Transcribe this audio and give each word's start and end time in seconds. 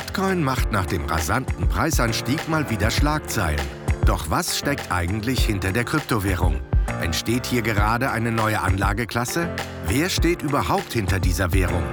Bitcoin 0.00 0.42
macht 0.42 0.72
nach 0.72 0.86
dem 0.86 1.04
rasanten 1.04 1.68
Preisanstieg 1.68 2.48
mal 2.48 2.70
wieder 2.70 2.90
Schlagzeilen. 2.90 3.60
Doch 4.06 4.30
was 4.30 4.56
steckt 4.56 4.90
eigentlich 4.90 5.44
hinter 5.44 5.72
der 5.72 5.84
Kryptowährung? 5.84 6.58
Entsteht 7.02 7.44
hier 7.44 7.60
gerade 7.60 8.10
eine 8.10 8.32
neue 8.32 8.62
Anlageklasse? 8.62 9.50
Wer 9.86 10.08
steht 10.08 10.40
überhaupt 10.40 10.94
hinter 10.94 11.20
dieser 11.20 11.52
Währung? 11.52 11.84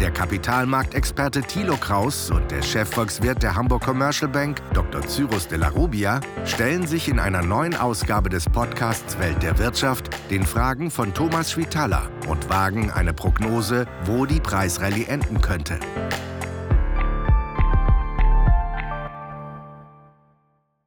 Der 0.00 0.12
Kapitalmarktexperte 0.12 1.42
Thilo 1.42 1.76
Kraus 1.76 2.30
und 2.30 2.52
der 2.52 2.62
Chefvolkswirt 2.62 3.42
der 3.42 3.56
Hamburg 3.56 3.82
Commercial 3.82 4.30
Bank, 4.30 4.62
Dr. 4.72 5.02
Cyrus 5.02 5.48
de 5.48 5.58
la 5.58 5.68
Rubia, 5.68 6.20
stellen 6.44 6.86
sich 6.86 7.08
in 7.08 7.18
einer 7.18 7.42
neuen 7.42 7.74
Ausgabe 7.74 8.28
des 8.28 8.44
Podcasts 8.44 9.18
Welt 9.18 9.42
der 9.42 9.58
Wirtschaft 9.58 10.08
den 10.30 10.44
Fragen 10.44 10.88
von 10.88 11.12
Thomas 11.12 11.50
Schwitala 11.50 12.08
und 12.28 12.48
wagen 12.48 12.92
eine 12.92 13.12
Prognose, 13.12 13.86
wo 14.04 14.24
die 14.24 14.40
Preisrallye 14.40 15.06
enden 15.06 15.40
könnte. 15.40 15.80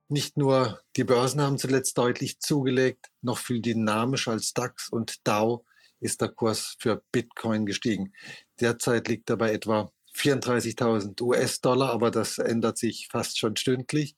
Nicht 0.09 0.37
nur 0.37 0.81
die 0.95 1.03
Börsen 1.03 1.41
haben 1.41 1.57
zuletzt 1.57 1.97
deutlich 1.97 2.39
zugelegt, 2.39 3.07
noch 3.21 3.37
viel 3.37 3.61
dynamischer 3.61 4.31
als 4.31 4.53
DAX 4.53 4.89
und 4.89 5.27
DAO 5.27 5.65
ist 5.99 6.21
der 6.21 6.29
Kurs 6.29 6.77
für 6.79 7.03
Bitcoin 7.11 7.65
gestiegen. 7.65 8.13
Derzeit 8.61 9.09
liegt 9.09 9.29
er 9.29 9.37
bei 9.37 9.51
etwa 9.51 9.91
34.000 10.15 11.21
US-Dollar, 11.21 11.91
aber 11.91 12.09
das 12.09 12.37
ändert 12.37 12.77
sich 12.77 13.09
fast 13.11 13.37
schon 13.37 13.57
stündlich. 13.57 14.15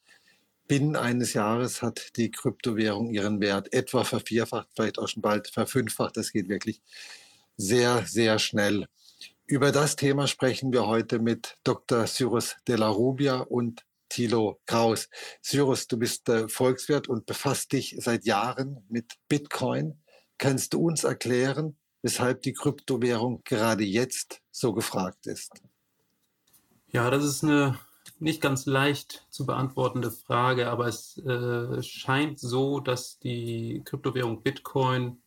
Binnen 0.68 0.96
eines 0.96 1.34
Jahres 1.34 1.82
hat 1.82 2.16
die 2.16 2.30
Kryptowährung 2.30 3.10
ihren 3.10 3.42
Wert 3.42 3.74
etwa 3.74 4.04
vervierfacht, 4.04 4.68
vielleicht 4.76 5.00
auch 5.00 5.08
schon 5.08 5.24
bald 5.24 5.48
verfünffacht. 5.48 6.16
Das 6.16 6.32
geht 6.32 6.48
wirklich 6.48 6.82
sehr, 7.58 8.06
sehr 8.06 8.38
schnell. 8.38 8.88
Über 9.48 9.72
das 9.72 9.96
Thema 9.96 10.28
sprechen 10.28 10.72
wir 10.72 10.86
heute 10.86 11.18
mit 11.18 11.58
Dr. 11.64 12.06
Cyrus 12.06 12.56
de 12.68 12.76
la 12.76 12.88
Rubia 12.88 13.40
und 13.40 13.84
Thilo 14.10 14.60
Kraus. 14.66 15.10
Cyrus, 15.42 15.88
du 15.88 15.98
bist 15.98 16.28
äh, 16.30 16.50
Volkswirt 16.50 17.08
und 17.08 17.26
befasst 17.26 17.72
dich 17.72 17.96
seit 18.00 18.26
Jahren 18.26 18.84
mit 18.90 19.14
Bitcoin. 19.28 20.02
Kannst 20.38 20.74
du 20.74 20.82
uns 20.82 21.04
erklären, 21.04 21.78
weshalb 22.02 22.42
die 22.42 22.54
Kryptowährung 22.54 23.44
gerade 23.44 23.84
jetzt 23.84 24.42
so 24.52 24.74
gefragt 24.74 25.28
ist? 25.28 25.62
Ja, 26.92 27.12
das 27.12 27.24
ist 27.24 27.44
eine 27.44 27.78
nicht 28.20 28.42
ganz 28.42 28.66
leicht 28.66 29.28
zu 29.30 29.46
beantwortende 29.46 30.10
Frage, 30.12 30.70
aber 30.70 30.88
es 30.88 31.18
äh, 31.20 31.84
scheint 31.84 32.40
so, 32.40 32.80
dass 32.80 33.20
die 33.20 33.84
Kryptowährung 33.86 34.42
Bitcoin 34.42 35.22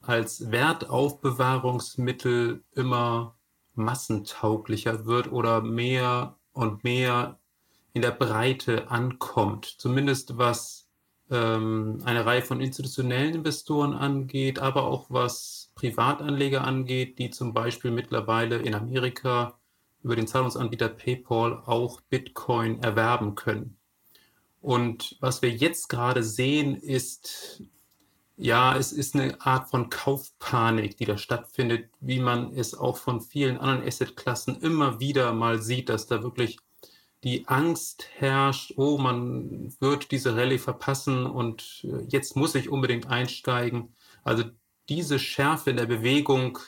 als 0.00 0.48
Wertaufbewahrungsmittel 0.50 2.62
immer 2.72 3.34
massentauglicher 3.74 5.04
wird 5.04 5.32
oder 5.32 5.62
mehr 5.62 6.38
und 6.52 6.84
mehr 6.84 7.39
in 7.92 8.02
der 8.02 8.12
Breite 8.12 8.90
ankommt, 8.90 9.66
zumindest 9.78 10.38
was 10.38 10.88
ähm, 11.30 12.00
eine 12.04 12.26
Reihe 12.26 12.42
von 12.42 12.60
institutionellen 12.60 13.34
Investoren 13.34 13.94
angeht, 13.94 14.58
aber 14.58 14.84
auch 14.84 15.06
was 15.08 15.72
Privatanleger 15.74 16.64
angeht, 16.64 17.18
die 17.18 17.30
zum 17.30 17.54
Beispiel 17.54 17.90
mittlerweile 17.90 18.56
in 18.56 18.74
Amerika 18.74 19.58
über 20.02 20.16
den 20.16 20.26
Zahlungsanbieter 20.26 20.88
PayPal 20.88 21.62
auch 21.66 22.00
Bitcoin 22.02 22.82
erwerben 22.82 23.34
können. 23.34 23.76
Und 24.60 25.16
was 25.20 25.40
wir 25.42 25.50
jetzt 25.50 25.88
gerade 25.88 26.22
sehen, 26.22 26.76
ist, 26.76 27.62
ja, 28.36 28.76
es 28.76 28.92
ist 28.92 29.14
eine 29.14 29.40
Art 29.40 29.70
von 29.70 29.90
Kaufpanik, 29.90 30.96
die 30.96 31.06
da 31.06 31.16
stattfindet, 31.16 31.90
wie 32.00 32.20
man 32.20 32.52
es 32.54 32.74
auch 32.74 32.96
von 32.96 33.20
vielen 33.20 33.58
anderen 33.58 33.86
Assetklassen 33.86 34.60
immer 34.60 35.00
wieder 35.00 35.32
mal 35.32 35.62
sieht, 35.62 35.88
dass 35.88 36.06
da 36.06 36.22
wirklich 36.22 36.58
die 37.24 37.46
Angst 37.48 38.08
herrscht, 38.16 38.74
oh, 38.76 38.98
man 38.98 39.74
wird 39.80 40.10
diese 40.10 40.36
Rallye 40.36 40.58
verpassen 40.58 41.26
und 41.26 41.84
äh, 41.84 42.04
jetzt 42.08 42.36
muss 42.36 42.54
ich 42.54 42.70
unbedingt 42.70 43.08
einsteigen. 43.08 43.94
Also 44.24 44.44
diese 44.88 45.18
Schärfe 45.18 45.70
in 45.70 45.76
der 45.76 45.86
Bewegung, 45.86 46.58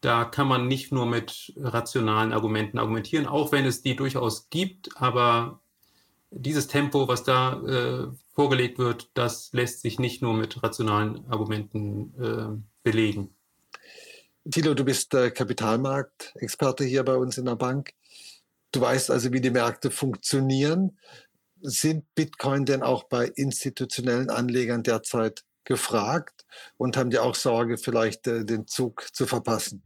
da 0.00 0.24
kann 0.24 0.48
man 0.48 0.66
nicht 0.66 0.92
nur 0.92 1.06
mit 1.06 1.52
rationalen 1.56 2.32
Argumenten 2.32 2.78
argumentieren, 2.78 3.26
auch 3.26 3.52
wenn 3.52 3.66
es 3.66 3.82
die 3.82 3.96
durchaus 3.96 4.48
gibt, 4.50 5.00
aber 5.00 5.60
dieses 6.30 6.68
Tempo, 6.68 7.08
was 7.08 7.24
da 7.24 7.60
äh, 7.62 8.08
vorgelegt 8.34 8.78
wird, 8.78 9.10
das 9.14 9.52
lässt 9.52 9.82
sich 9.82 9.98
nicht 9.98 10.22
nur 10.22 10.34
mit 10.34 10.62
rationalen 10.62 11.26
Argumenten 11.28 12.14
äh, 12.20 12.62
belegen. 12.82 13.34
Tilo, 14.50 14.74
du 14.74 14.84
bist 14.84 15.12
äh, 15.14 15.30
Kapitalmarktexperte 15.30 16.84
hier 16.84 17.04
bei 17.04 17.16
uns 17.16 17.36
in 17.36 17.44
der 17.44 17.56
Bank. 17.56 17.92
Du 18.72 18.80
weißt 18.80 19.10
also, 19.10 19.32
wie 19.32 19.40
die 19.40 19.50
Märkte 19.50 19.90
funktionieren. 19.90 20.98
Sind 21.62 22.04
Bitcoin 22.14 22.64
denn 22.64 22.82
auch 22.82 23.04
bei 23.04 23.26
institutionellen 23.26 24.30
Anlegern 24.30 24.82
derzeit 24.82 25.44
gefragt 25.64 26.46
und 26.78 26.96
haben 26.96 27.10
die 27.10 27.18
auch 27.18 27.34
Sorge, 27.34 27.76
vielleicht 27.76 28.26
äh, 28.26 28.44
den 28.44 28.66
Zug 28.66 29.06
zu 29.12 29.26
verpassen? 29.26 29.82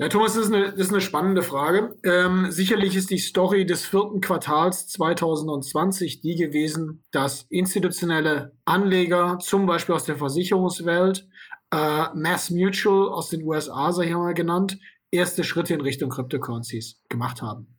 Ja, 0.00 0.08
Thomas, 0.08 0.32
das 0.32 0.46
ist 0.46 0.52
eine, 0.54 0.70
das 0.70 0.86
ist 0.86 0.92
eine 0.92 1.02
spannende 1.02 1.42
Frage. 1.42 1.94
Ähm, 2.04 2.50
sicherlich 2.50 2.96
ist 2.96 3.10
die 3.10 3.18
Story 3.18 3.66
des 3.66 3.84
vierten 3.84 4.22
Quartals 4.22 4.88
2020 4.88 6.22
die 6.22 6.36
gewesen, 6.36 7.04
dass 7.10 7.44
institutionelle 7.50 8.56
Anleger, 8.64 9.38
zum 9.42 9.66
Beispiel 9.66 9.94
aus 9.94 10.04
der 10.04 10.16
Versicherungswelt, 10.16 11.28
äh, 11.70 12.06
Mass 12.14 12.48
Mutual 12.48 13.10
aus 13.10 13.28
den 13.28 13.42
USA, 13.42 13.92
sag 13.92 14.06
ich 14.06 14.14
mal 14.14 14.32
genannt, 14.32 14.78
erste 15.10 15.44
Schritte 15.44 15.74
in 15.74 15.80
Richtung 15.80 16.10
Cryptocurrencies 16.10 17.02
gemacht 17.08 17.42
haben. 17.42 17.78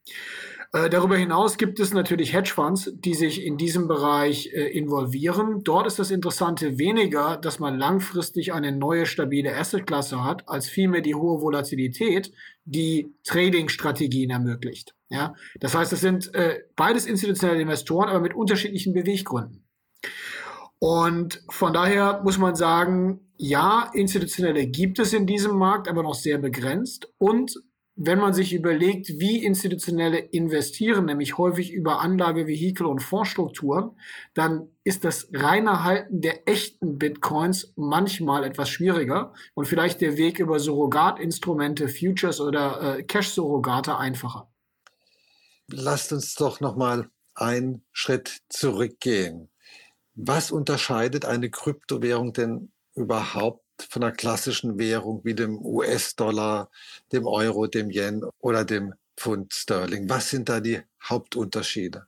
Äh, 0.73 0.89
darüber 0.89 1.17
hinaus 1.17 1.57
gibt 1.57 1.79
es 1.81 1.93
natürlich 1.93 2.33
Hedgefonds, 2.33 2.91
die 2.93 3.13
sich 3.13 3.43
in 3.43 3.57
diesem 3.57 3.87
Bereich 3.87 4.47
äh, 4.53 4.67
involvieren. 4.69 5.63
Dort 5.63 5.85
ist 5.85 5.99
das 5.99 6.11
Interessante 6.11 6.77
weniger, 6.77 7.35
dass 7.35 7.59
man 7.59 7.77
langfristig 7.77 8.53
eine 8.53 8.71
neue 8.71 9.05
stabile 9.05 9.55
Assetklasse 9.55 10.23
hat, 10.23 10.47
als 10.47 10.69
vielmehr 10.69 11.01
die 11.01 11.15
hohe 11.15 11.41
Volatilität, 11.41 12.31
die 12.63 13.13
Trading-Strategien 13.25 14.29
ermöglicht. 14.29 14.95
Ja, 15.09 15.35
das 15.59 15.75
heißt, 15.75 15.91
es 15.91 15.99
sind 15.99 16.33
äh, 16.35 16.59
beides 16.77 17.05
institutionelle 17.05 17.61
Investoren, 17.61 18.07
aber 18.07 18.21
mit 18.21 18.33
unterschiedlichen 18.33 18.93
Beweggründen. 18.93 19.65
Und 20.79 21.43
von 21.49 21.73
daher 21.73 22.21
muss 22.23 22.37
man 22.37 22.55
sagen, 22.55 23.19
ja, 23.43 23.89
institutionelle 23.95 24.67
gibt 24.67 24.99
es 24.99 25.13
in 25.13 25.25
diesem 25.25 25.57
Markt, 25.57 25.87
aber 25.87 26.03
noch 26.03 26.13
sehr 26.13 26.37
begrenzt. 26.37 27.11
Und 27.17 27.55
wenn 27.95 28.19
man 28.19 28.35
sich 28.35 28.53
überlegt, 28.53 29.07
wie 29.17 29.43
institutionelle 29.43 30.19
investieren, 30.19 31.05
nämlich 31.05 31.39
häufig 31.39 31.73
über 31.73 32.01
Anlagevehikel 32.01 32.85
und 32.85 33.01
Fondsstrukturen, 33.01 33.97
dann 34.35 34.69
ist 34.83 35.05
das 35.05 35.27
reine 35.33 35.83
Halten 35.83 36.21
der 36.21 36.47
echten 36.47 36.99
Bitcoins 36.99 37.73
manchmal 37.75 38.43
etwas 38.43 38.69
schwieriger 38.69 39.33
und 39.55 39.65
vielleicht 39.65 40.01
der 40.01 40.17
Weg 40.17 40.37
über 40.37 40.59
Surrogatinstrumente, 40.59 41.89
Futures 41.89 42.41
oder 42.41 42.99
äh, 42.99 43.03
Cash-Surrogate 43.03 43.97
einfacher. 43.97 44.51
Lasst 45.67 46.13
uns 46.13 46.35
doch 46.35 46.59
noch 46.59 46.75
mal 46.75 47.09
einen 47.33 47.83
Schritt 47.91 48.41
zurückgehen. 48.49 49.49
Was 50.13 50.51
unterscheidet 50.51 51.25
eine 51.25 51.49
Kryptowährung 51.49 52.33
denn 52.33 52.71
überhaupt 52.95 53.63
von 53.89 54.03
einer 54.03 54.11
klassischen 54.11 54.77
Währung 54.77 55.21
wie 55.23 55.33
dem 55.33 55.57
US-Dollar, 55.63 56.69
dem 57.11 57.25
Euro, 57.25 57.67
dem 57.67 57.89
Yen 57.89 58.23
oder 58.39 58.65
dem 58.65 58.93
Pfund 59.17 59.53
Sterling? 59.53 60.09
Was 60.09 60.29
sind 60.29 60.49
da 60.49 60.59
die 60.59 60.81
Hauptunterschiede? 61.03 62.05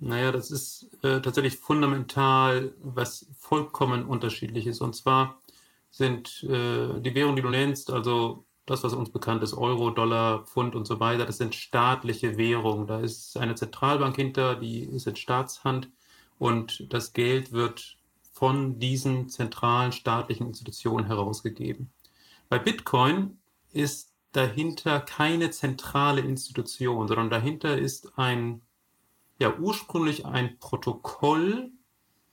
Naja, 0.00 0.30
das 0.30 0.50
ist 0.50 0.88
äh, 1.02 1.20
tatsächlich 1.20 1.56
fundamental 1.56 2.72
was 2.82 3.26
vollkommen 3.38 4.06
unterschiedlich 4.06 4.66
ist. 4.66 4.80
Und 4.80 4.94
zwar 4.94 5.42
sind 5.90 6.44
äh, 6.44 7.00
die 7.00 7.14
Währungen, 7.14 7.36
die 7.36 7.42
du 7.42 7.50
nennst, 7.50 7.90
also 7.90 8.44
das, 8.66 8.84
was 8.84 8.92
uns 8.92 9.10
bekannt 9.10 9.42
ist, 9.42 9.54
Euro, 9.54 9.90
Dollar, 9.90 10.44
Pfund 10.44 10.74
und 10.74 10.86
so 10.86 11.00
weiter, 11.00 11.24
das 11.24 11.38
sind 11.38 11.54
staatliche 11.54 12.36
Währungen. 12.36 12.86
Da 12.86 13.00
ist 13.00 13.36
eine 13.36 13.54
Zentralbank 13.54 14.14
hinter, 14.14 14.54
die 14.56 14.84
ist 14.84 15.06
in 15.06 15.16
Staatshand 15.16 15.90
und 16.38 16.92
das 16.92 17.12
Geld 17.12 17.52
wird 17.52 17.97
von 18.38 18.78
diesen 18.78 19.28
zentralen 19.28 19.90
staatlichen 19.90 20.46
Institutionen 20.46 21.06
herausgegeben. 21.06 21.90
Bei 22.48 22.60
Bitcoin 22.60 23.40
ist 23.72 24.14
dahinter 24.30 25.00
keine 25.00 25.50
zentrale 25.50 26.20
Institution, 26.20 27.08
sondern 27.08 27.30
dahinter 27.30 27.76
ist 27.76 28.16
ein, 28.16 28.62
ja, 29.40 29.58
ursprünglich 29.58 30.24
ein 30.24 30.56
Protokoll, 30.60 31.72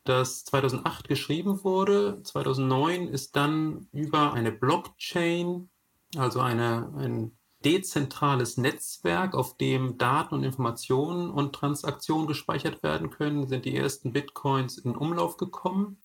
das 0.03 0.45
2008 0.45 1.07
geschrieben 1.07 1.63
wurde. 1.63 2.21
2009 2.21 3.07
ist 3.07 3.35
dann 3.35 3.87
über 3.91 4.33
eine 4.33 4.51
Blockchain, 4.51 5.69
also 6.15 6.39
eine, 6.39 6.93
ein 6.97 7.35
dezentrales 7.65 8.57
Netzwerk, 8.57 9.33
auf 9.33 9.57
dem 9.57 9.97
Daten 9.97 10.35
und 10.35 10.43
Informationen 10.43 11.31
und 11.31 11.53
Transaktionen 11.53 12.27
gespeichert 12.27 12.83
werden 12.83 13.09
können, 13.09 13.47
sind 13.47 13.65
die 13.65 13.75
ersten 13.75 14.13
Bitcoins 14.13 14.77
in 14.77 14.95
Umlauf 14.95 15.37
gekommen. 15.37 15.97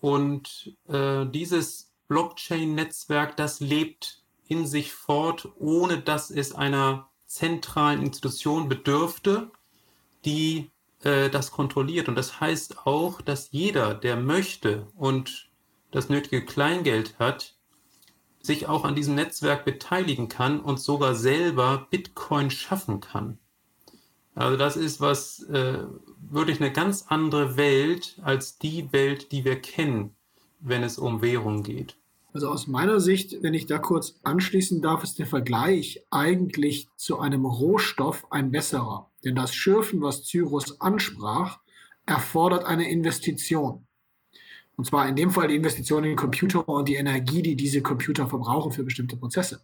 Und 0.00 0.76
äh, 0.88 1.24
dieses 1.26 1.92
Blockchain-Netzwerk, 2.08 3.36
das 3.36 3.60
lebt 3.60 4.22
in 4.48 4.66
sich 4.66 4.92
fort, 4.92 5.48
ohne 5.58 6.00
dass 6.00 6.30
es 6.30 6.54
einer 6.54 7.08
zentralen 7.26 8.02
Institution 8.02 8.68
bedürfte, 8.68 9.50
die 10.24 10.70
äh, 11.02 11.30
das 11.30 11.52
kontrolliert. 11.52 12.08
Und 12.08 12.16
das 12.16 12.40
heißt 12.40 12.86
auch, 12.86 13.22
dass 13.22 13.52
jeder, 13.52 13.94
der 13.94 14.16
möchte 14.16 14.88
und 14.96 15.48
das 15.90 16.08
nötige 16.08 16.44
Kleingeld 16.44 17.18
hat, 17.18 17.56
sich 18.42 18.66
auch 18.66 18.84
an 18.84 18.94
diesem 18.94 19.14
Netzwerk 19.14 19.64
beteiligen 19.64 20.28
kann 20.28 20.60
und 20.60 20.80
sogar 20.80 21.14
selber 21.14 21.86
Bitcoin 21.90 22.50
schaffen 22.50 23.00
kann. 23.00 23.38
Also 24.34 24.56
das 24.56 24.76
ist 24.76 25.00
was 25.00 25.42
äh, 25.44 25.84
wirklich 26.30 26.60
eine 26.60 26.72
ganz 26.72 27.06
andere 27.08 27.56
Welt 27.56 28.18
als 28.22 28.58
die 28.58 28.92
Welt, 28.92 29.32
die 29.32 29.44
wir 29.44 29.60
kennen, 29.60 30.14
wenn 30.60 30.82
es 30.82 30.98
um 30.98 31.20
Währung 31.20 31.62
geht. 31.62 31.96
Also 32.32 32.48
aus 32.48 32.68
meiner 32.68 33.00
Sicht, 33.00 33.42
wenn 33.42 33.54
ich 33.54 33.66
da 33.66 33.78
kurz 33.78 34.20
anschließen 34.22 34.80
darf, 34.80 35.02
ist 35.02 35.18
der 35.18 35.26
Vergleich 35.26 36.04
eigentlich 36.10 36.88
zu 36.96 37.18
einem 37.18 37.44
Rohstoff 37.44 38.30
ein 38.30 38.52
besserer. 38.52 39.10
Denn 39.24 39.34
das 39.34 39.54
Schürfen, 39.54 40.00
was 40.00 40.22
Cyrus 40.24 40.80
ansprach, 40.80 41.58
erfordert 42.06 42.64
eine 42.64 42.88
Investition. 42.88 43.86
Und 44.80 44.86
zwar 44.86 45.06
in 45.06 45.14
dem 45.14 45.30
Fall 45.30 45.48
die 45.48 45.56
Investition 45.56 46.04
in 46.04 46.16
Computer 46.16 46.66
und 46.66 46.88
die 46.88 46.94
Energie, 46.94 47.42
die 47.42 47.54
diese 47.54 47.82
Computer 47.82 48.26
verbrauchen 48.26 48.72
für 48.72 48.82
bestimmte 48.82 49.14
Prozesse. 49.14 49.60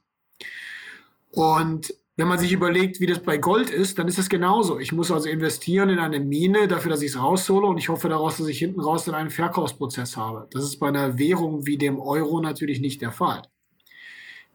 Und 1.31 1.95
wenn 2.19 2.29
man 2.29 2.39
sich 2.39 2.53
überlegt, 2.53 3.01
wie 3.01 3.07
das 3.07 3.23
bei 3.23 3.39
Gold 3.39 3.71
ist, 3.71 3.99
dann 3.99 4.09
ist 4.09 4.19
es 4.19 4.29
genauso. 4.29 4.79
Ich 4.79 4.93
muss 4.93 5.11
also 5.11 5.31
investieren 5.31 5.89
in 5.89 6.01
eine 6.01 6.21
Mine 6.21 6.69
dafür, 6.69 6.91
dass 6.91 7.01
ich 7.01 7.13
es 7.13 7.19
raushole 7.19 7.67
und 7.67 7.79
ich 7.79 7.89
hoffe 7.89 8.11
daraus, 8.11 8.37
dass 8.37 8.47
ich 8.49 8.59
hinten 8.59 8.79
raus 8.79 9.07
dann 9.07 9.15
einen 9.15 9.31
Verkaufsprozess 9.31 10.19
habe. 10.19 10.49
Das 10.51 10.65
ist 10.65 10.79
bei 10.81 10.89
einer 10.89 11.19
Währung 11.19 11.65
wie 11.65 11.79
dem 11.79 11.99
Euro 11.99 12.43
natürlich 12.43 12.81
nicht 12.81 13.01
der 13.01 13.11
Fall. 13.11 13.41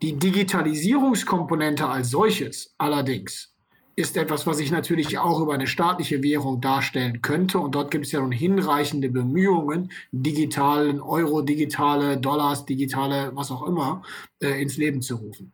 Die 0.04 0.14
Digitalisierungskomponente 0.14 1.88
als 1.88 2.12
solches 2.12 2.76
allerdings 2.78 3.51
ist 3.96 4.18
etwas, 4.18 4.48
was 4.48 4.60
ich 4.60 4.72
natürlich 4.72 5.18
auch 5.18 5.40
über 5.42 5.54
eine 5.54 5.68
staatliche 5.68 6.24
Währung 6.24 6.62
darstellen 6.62 7.22
könnte. 7.22 7.60
Und 7.60 7.76
dort 7.76 7.92
gibt 7.92 8.06
es 8.06 8.12
ja 8.12 8.22
nun 8.22 8.32
hinreichende 8.32 9.10
Bemühungen, 9.10 9.92
digitalen 10.12 11.02
Euro, 11.02 11.42
digitale 11.42 12.18
Dollars, 12.18 12.66
digitale 12.66 13.32
was 13.34 13.52
auch 13.52 13.68
immer 13.68 14.04
äh, 14.42 14.62
ins 14.62 14.78
Leben 14.78 15.02
zu 15.02 15.16
rufen. 15.16 15.54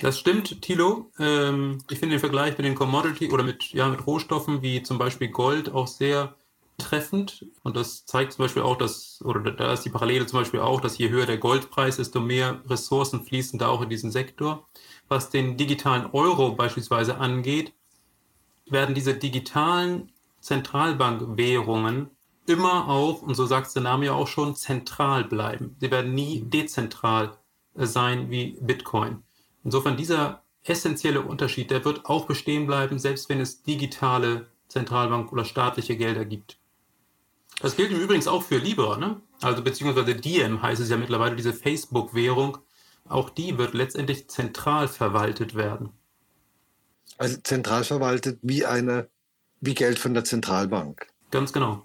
Das 0.00 0.18
stimmt, 0.18 0.62
Thilo. 0.62 1.10
Ähm, 1.18 1.78
ich 1.90 1.98
finde 1.98 2.14
den 2.14 2.20
Vergleich 2.20 2.56
mit 2.56 2.64
den 2.64 2.74
Commodity 2.74 3.30
oder 3.30 3.42
mit, 3.42 3.72
ja, 3.72 3.88
mit 3.88 4.06
Rohstoffen 4.06 4.62
wie 4.62 4.82
zum 4.82 4.96
Beispiel 4.96 5.28
Gold 5.28 5.72
auch 5.72 5.88
sehr 5.88 6.36
treffend. 6.78 7.44
Und 7.64 7.76
das 7.76 8.06
zeigt 8.06 8.32
zum 8.32 8.44
Beispiel 8.44 8.62
auch, 8.62 8.76
dass, 8.76 9.20
oder 9.24 9.50
da 9.50 9.72
ist 9.72 9.82
die 9.82 9.90
Parallele 9.90 10.26
zum 10.26 10.38
Beispiel 10.38 10.60
auch, 10.60 10.80
dass 10.80 10.98
je 10.98 11.10
höher 11.10 11.26
der 11.26 11.38
Goldpreis, 11.38 11.96
desto 11.96 12.20
mehr 12.20 12.62
Ressourcen 12.68 13.24
fließen 13.24 13.58
da 13.58 13.68
auch 13.68 13.82
in 13.82 13.90
diesen 13.90 14.12
Sektor. 14.12 14.66
Was 15.08 15.30
den 15.30 15.56
digitalen 15.56 16.06
Euro 16.12 16.52
beispielsweise 16.52 17.18
angeht, 17.18 17.72
werden 18.66 18.94
diese 18.94 19.14
digitalen 19.14 20.12
Zentralbankwährungen 20.40 22.10
immer 22.46 22.88
auch, 22.88 23.22
und 23.22 23.34
so 23.34 23.46
sagt 23.46 23.74
der 23.74 23.82
Name 23.82 24.06
ja 24.06 24.12
auch 24.12 24.28
schon, 24.28 24.54
zentral 24.54 25.24
bleiben. 25.24 25.76
Sie 25.80 25.90
werden 25.90 26.14
nie 26.14 26.42
dezentral 26.42 27.36
sein 27.74 28.30
wie 28.30 28.58
Bitcoin. 28.60 29.22
Insofern 29.64 29.96
dieser 29.96 30.42
essentielle 30.64 31.22
Unterschied, 31.22 31.70
der 31.70 31.84
wird 31.84 32.06
auch 32.06 32.26
bestehen 32.26 32.66
bleiben, 32.66 32.98
selbst 32.98 33.28
wenn 33.28 33.40
es 33.40 33.62
digitale 33.62 34.48
Zentralbank- 34.68 35.32
oder 35.32 35.44
staatliche 35.44 35.96
Gelder 35.96 36.24
gibt. 36.24 36.58
Das 37.60 37.76
gilt 37.76 37.90
im 37.90 38.00
Übrigen 38.00 38.26
auch 38.28 38.42
für 38.42 38.58
Libra, 38.58 38.96
ne? 38.96 39.20
also 39.40 39.62
beziehungsweise 39.62 40.14
Diem 40.14 40.62
heißt 40.62 40.80
es 40.80 40.90
ja 40.90 40.96
mittlerweile, 40.96 41.36
diese 41.36 41.52
Facebook-Währung. 41.52 42.58
Auch 43.08 43.30
die 43.30 43.58
wird 43.58 43.74
letztendlich 43.74 44.28
zentral 44.28 44.88
verwaltet 44.88 45.54
werden. 45.54 45.90
Also 47.16 47.38
zentral 47.42 47.84
verwaltet 47.84 48.38
wie 48.42 48.64
eine, 48.64 49.08
wie 49.60 49.74
Geld 49.74 49.98
von 49.98 50.14
der 50.14 50.24
Zentralbank. 50.24 51.06
Ganz 51.30 51.52
genau. 51.52 51.84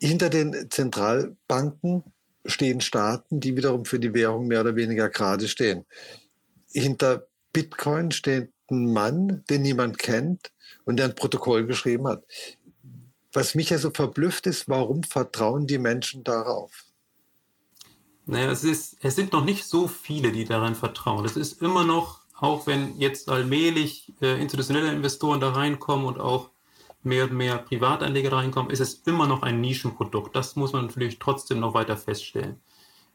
Hinter 0.00 0.28
den 0.28 0.70
Zentralbanken 0.70 2.02
stehen 2.44 2.80
Staaten, 2.80 3.40
die 3.40 3.56
wiederum 3.56 3.84
für 3.84 4.00
die 4.00 4.14
Währung 4.14 4.48
mehr 4.48 4.60
oder 4.60 4.74
weniger 4.74 5.08
gerade 5.08 5.46
stehen 5.46 5.86
hinter 6.72 7.28
Bitcoin 7.52 8.10
steht 8.10 8.52
ein 8.70 8.92
Mann, 8.92 9.44
den 9.50 9.62
niemand 9.62 9.98
kennt 9.98 10.52
und 10.84 10.96
der 10.96 11.06
ein 11.06 11.14
Protokoll 11.14 11.66
geschrieben 11.66 12.08
hat. 12.08 12.24
Was 13.32 13.54
mich 13.54 13.70
ja 13.70 13.78
so 13.78 13.90
verblüfft 13.90 14.46
ist, 14.46 14.68
warum 14.68 15.02
vertrauen 15.02 15.66
die 15.66 15.78
Menschen 15.78 16.24
darauf? 16.24 16.84
Naja, 18.26 18.50
es, 18.50 18.64
ist, 18.64 18.98
es 19.02 19.16
sind 19.16 19.32
noch 19.32 19.44
nicht 19.44 19.64
so 19.64 19.88
viele, 19.88 20.32
die 20.32 20.44
daran 20.44 20.74
vertrauen. 20.74 21.24
Es 21.24 21.36
ist 21.36 21.60
immer 21.60 21.84
noch, 21.84 22.20
auch 22.38 22.66
wenn 22.66 22.98
jetzt 22.98 23.28
allmählich 23.28 24.12
äh, 24.20 24.40
institutionelle 24.40 24.92
Investoren 24.92 25.40
da 25.40 25.50
reinkommen 25.50 26.06
und 26.06 26.20
auch 26.20 26.50
mehr 27.02 27.24
und 27.24 27.32
mehr 27.32 27.58
Privatanleger 27.58 28.32
reinkommen, 28.32 28.70
ist 28.70 28.80
es 28.80 28.94
immer 29.06 29.26
noch 29.26 29.42
ein 29.42 29.60
Nischenprodukt. 29.60 30.36
Das 30.36 30.56
muss 30.56 30.72
man 30.72 30.86
natürlich 30.86 31.18
trotzdem 31.18 31.60
noch 31.60 31.74
weiter 31.74 31.96
feststellen. 31.96 32.60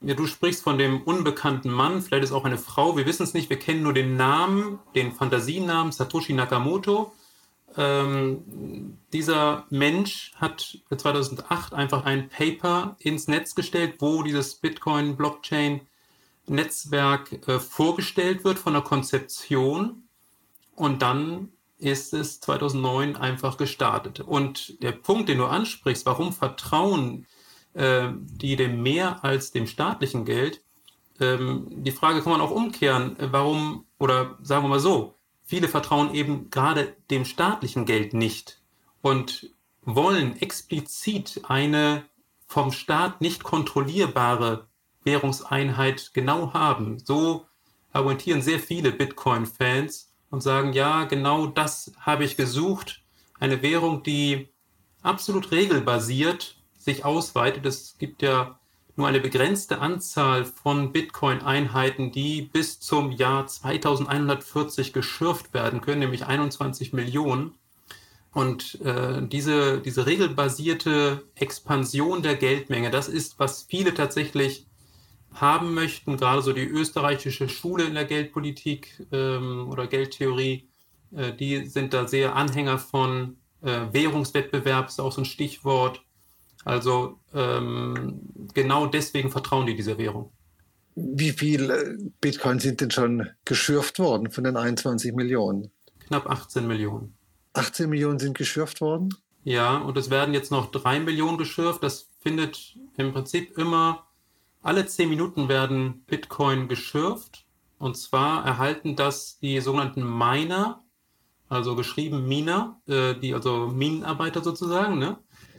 Ja, 0.01 0.13
du 0.13 0.27
sprichst 0.27 0.61
von 0.61 0.77
dem 0.77 1.01
unbekannten 1.01 1.71
Mann, 1.71 2.01
vielleicht 2.01 2.25
ist 2.25 2.31
auch 2.31 2.45
eine 2.45 2.59
Frau, 2.59 2.97
wir 2.97 3.07
wissen 3.07 3.23
es 3.23 3.33
nicht, 3.33 3.49
wir 3.49 3.57
kennen 3.57 3.81
nur 3.81 3.93
den 3.93 4.15
Namen, 4.15 4.79
den 4.93 5.11
Fantasienamen 5.11 5.91
Satoshi 5.91 6.33
Nakamoto. 6.33 7.13
Ähm, 7.77 8.97
dieser 9.13 9.65
Mensch 9.69 10.33
hat 10.35 10.79
2008 10.95 11.73
einfach 11.73 12.05
ein 12.05 12.29
Paper 12.29 12.95
ins 12.99 13.27
Netz 13.27 13.55
gestellt, 13.55 13.95
wo 13.99 14.21
dieses 14.23 14.55
Bitcoin-Blockchain-Netzwerk 14.55 17.47
äh, 17.47 17.59
vorgestellt 17.59 18.43
wird 18.43 18.59
von 18.59 18.73
der 18.73 18.81
Konzeption 18.81 20.03
und 20.75 21.01
dann 21.01 21.53
ist 21.77 22.13
es 22.13 22.39
2009 22.39 23.15
einfach 23.15 23.57
gestartet. 23.57 24.21
Und 24.21 24.81
der 24.81 24.93
Punkt, 24.93 25.29
den 25.29 25.37
du 25.37 25.45
ansprichst, 25.45 26.07
warum 26.07 26.33
Vertrauen 26.33 27.27
äh, 27.77 28.09
die 28.19 28.55
dem 28.55 28.81
mehr 28.81 29.23
als 29.23 29.51
dem 29.51 29.67
staatlichen 29.67 30.25
Geld. 30.25 30.63
Ähm, 31.19 31.67
die 31.69 31.91
Frage 31.91 32.21
kann 32.21 32.31
man 32.31 32.41
auch 32.41 32.49
umkehren, 32.49 33.19
äh, 33.19 33.31
warum, 33.31 33.85
oder 33.99 34.35
sagen 34.41 34.63
wir 34.63 34.69
mal 34.69 34.79
so, 34.79 35.13
viele 35.47 35.69
vertrauen 35.69 36.13
eben 36.13 36.51
gerade 36.51 36.95
dem 37.09 37.25
staatlichen 37.25 37.85
Geld 37.85 38.13
nicht 38.13 38.61
und 39.01 39.49
wollen 39.81 40.39
explizit 40.39 41.41
eine 41.47 42.03
vom 42.45 42.71
Staat 42.71 43.21
nicht 43.21 43.43
kontrollierbare 43.43 44.67
Währungseinheit 45.03 46.11
genau 46.13 46.53
haben. 46.53 46.99
So 46.99 47.45
argumentieren 47.93 48.41
sehr 48.41 48.59
viele 48.59 48.91
Bitcoin-Fans 48.91 50.11
und 50.29 50.41
sagen, 50.43 50.73
ja, 50.73 51.05
genau 51.05 51.47
das 51.47 51.93
habe 51.99 52.25
ich 52.25 52.35
gesucht. 52.35 53.01
Eine 53.39 53.61
Währung, 53.61 54.03
die 54.03 54.49
absolut 55.01 55.51
regelbasiert 55.51 56.57
sich 56.77 57.05
ausweitet. 57.05 57.65
Es 57.65 57.97
gibt 57.97 58.21
ja 58.21 58.59
nur 58.97 59.07
eine 59.07 59.19
begrenzte 59.19 59.79
Anzahl 59.79 60.43
von 60.43 60.91
Bitcoin-Einheiten, 60.91 62.11
die 62.11 62.41
bis 62.41 62.79
zum 62.79 63.11
Jahr 63.11 63.45
2140 63.45 64.91
geschürft 64.91 65.53
werden 65.53 65.81
können, 65.81 65.99
nämlich 65.99 66.25
21 66.25 66.93
Millionen. 66.93 67.53
Und 68.33 68.81
äh, 68.81 69.21
diese, 69.27 69.79
diese 69.81 70.05
regelbasierte 70.05 71.23
Expansion 71.35 72.23
der 72.23 72.35
Geldmenge, 72.35 72.89
das 72.89 73.07
ist, 73.07 73.39
was 73.39 73.63
viele 73.63 73.93
tatsächlich 73.93 74.65
haben 75.33 75.73
möchten, 75.75 76.17
gerade 76.17 76.41
so 76.41 76.51
die 76.51 76.65
österreichische 76.65 77.49
Schule 77.49 77.83
in 77.83 77.93
der 77.93 78.05
Geldpolitik 78.05 79.05
ähm, 79.11 79.67
oder 79.69 79.87
Geldtheorie, 79.87 80.67
äh, 81.15 81.33
die 81.33 81.65
sind 81.65 81.93
da 81.93 82.07
sehr 82.07 82.35
Anhänger 82.35 82.79
von 82.79 83.37
äh, 83.61 83.81
Währungswettbewerb, 83.91 84.87
ist 84.87 84.99
auch 84.99 85.11
so 85.11 85.21
ein 85.21 85.25
Stichwort. 85.25 86.01
Also 86.65 87.19
ähm, 87.33 88.21
genau 88.53 88.87
deswegen 88.87 89.31
vertrauen 89.31 89.65
die 89.65 89.75
dieser 89.75 89.97
Währung. 89.97 90.31
Wie 90.95 91.31
viel 91.31 91.69
äh, 91.69 91.95
Bitcoin 92.21 92.59
sind 92.59 92.81
denn 92.81 92.91
schon 92.91 93.29
geschürft 93.45 93.99
worden 93.99 94.31
von 94.31 94.43
den 94.43 94.57
21 94.57 95.13
Millionen? 95.13 95.71
Knapp 95.99 96.29
18 96.29 96.65
Millionen. 96.67 97.15
18 97.53 97.89
Millionen 97.89 98.19
sind 98.19 98.37
geschürft 98.37 98.81
worden? 98.81 99.13
Ja, 99.43 99.77
und 99.77 99.97
es 99.97 100.09
werden 100.09 100.33
jetzt 100.33 100.51
noch 100.51 100.71
3 100.71 100.99
Millionen 100.99 101.37
geschürft. 101.37 101.83
Das 101.83 102.09
findet 102.19 102.75
im 102.97 103.13
Prinzip 103.13 103.57
immer, 103.57 104.07
alle 104.61 104.85
10 104.85 105.07
Minuten 105.07 105.47
werden 105.47 106.03
Bitcoin 106.05 106.67
geschürft. 106.67 107.45
Und 107.79 107.95
zwar 107.95 108.45
erhalten 108.45 108.95
das 108.95 109.39
die 109.39 109.59
sogenannten 109.61 110.03
Miner, 110.03 110.83
also 111.47 111.75
geschrieben 111.75 112.27
Miner, 112.27 112.81
äh, 112.87 113.13
die 113.13 113.33
also 113.33 113.67
Minenarbeiter 113.67 114.43
sozusagen, 114.43 114.97
ne? 114.97 115.17